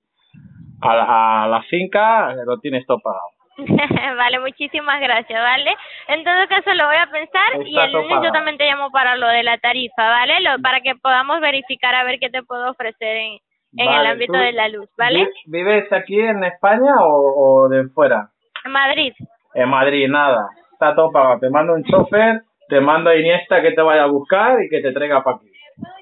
a 0.82 0.96
la, 0.96 1.43
a 1.43 1.48
la 1.48 1.62
finca, 1.63 2.34
lo 2.46 2.60
tienes 2.60 2.86
todo 2.86 3.00
pagado. 3.00 3.34
vale, 4.17 4.39
muchísimas 4.39 5.00
gracias, 5.00 5.39
¿vale? 5.39 5.76
En 6.08 6.24
todo 6.24 6.48
caso 6.48 6.74
lo 6.74 6.88
voy 6.88 6.96
a 6.96 7.12
pensar 7.12 7.67
y 7.67 7.78
el 7.78 7.91
lunes 7.91 8.17
yo 8.24 8.32
también 8.32 8.58
te 8.58 8.65
llamo 8.65 8.89
para 8.89 9.15
lo 9.15 9.28
de 9.28 9.43
la 9.43 9.58
tarifa, 9.58 10.08
¿vale? 10.10 10.39
Lo, 10.41 10.60
para 10.62 10.82
que 10.82 10.96
podamos 10.96 11.39
verificar 11.39 11.93
a 11.93 12.04
ver 12.04 12.19
qué 12.19 12.30
te 12.30 12.43
puedo 12.43 12.72
ofrecer 12.72 13.17
en, 13.17 13.38
en 13.78 13.92
el 13.92 14.06
ámbito 14.06 14.34
¿tú 14.34 14.40
de 14.40 14.52
la 14.54 14.68
luz, 14.70 14.90
¿vale? 14.98 15.20
vi- 15.46 15.52
¿Vives 15.52 15.92
aquí 15.92 16.20
en 16.20 16.44
España 16.44 16.94
o, 17.02 17.64
o 17.66 17.70
de 17.70 17.88
fuera? 17.90 18.30
Madrid. 18.70 19.14
En 19.56 19.70
Madrid, 19.70 20.08
nada. 20.10 20.48
está 20.72 20.96
todo 20.96 21.12
pagado. 21.12 21.40
Te 21.40 21.50
mando 21.50 21.74
un 21.74 21.84
chofer, 21.84 22.42
te 22.70 22.80
mando 22.80 23.10
a 23.10 23.16
Iniesta 23.16 23.62
que 23.62 23.72
te 23.72 23.82
vaya 23.82 24.04
a 24.04 24.08
buscar 24.08 24.62
y 24.64 24.70
que 24.70 24.82
te 24.82 24.92
traiga 24.94 25.24
para 25.24 25.38
aquí. 25.38 25.48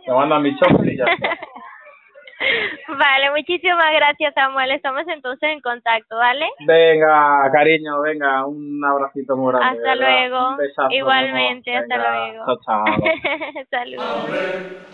Te 0.05 0.11
mando 0.11 0.35
a 0.35 0.39
mi 0.39 0.55
chofer 0.57 0.87
y 0.93 0.97
ya 0.97 1.05
está. 1.05 1.29
Vale, 2.87 3.31
muchísimas 3.31 3.91
gracias 3.93 4.33
Samuel, 4.33 4.71
estamos 4.71 5.03
entonces 5.07 5.49
en 5.49 5.61
contacto, 5.61 6.15
¿vale? 6.15 6.47
Venga, 6.65 7.49
cariño, 7.51 8.01
venga, 8.01 8.45
un 8.45 8.83
abracito 8.83 9.35
muy 9.37 9.53
grande. 9.53 9.77
Hasta 9.77 9.95
¿verdad? 9.95 10.29
luego. 10.29 10.49
Un 10.49 10.57
besazo, 10.57 10.91
Igualmente, 10.91 11.75
hasta 11.75 11.97
luego. 11.97 12.45
Chao, 12.45 12.59
chao. 12.65 12.85
Saludos. 13.69 14.29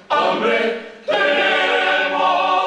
hambre 0.09 0.77
tenemos. 1.05 2.57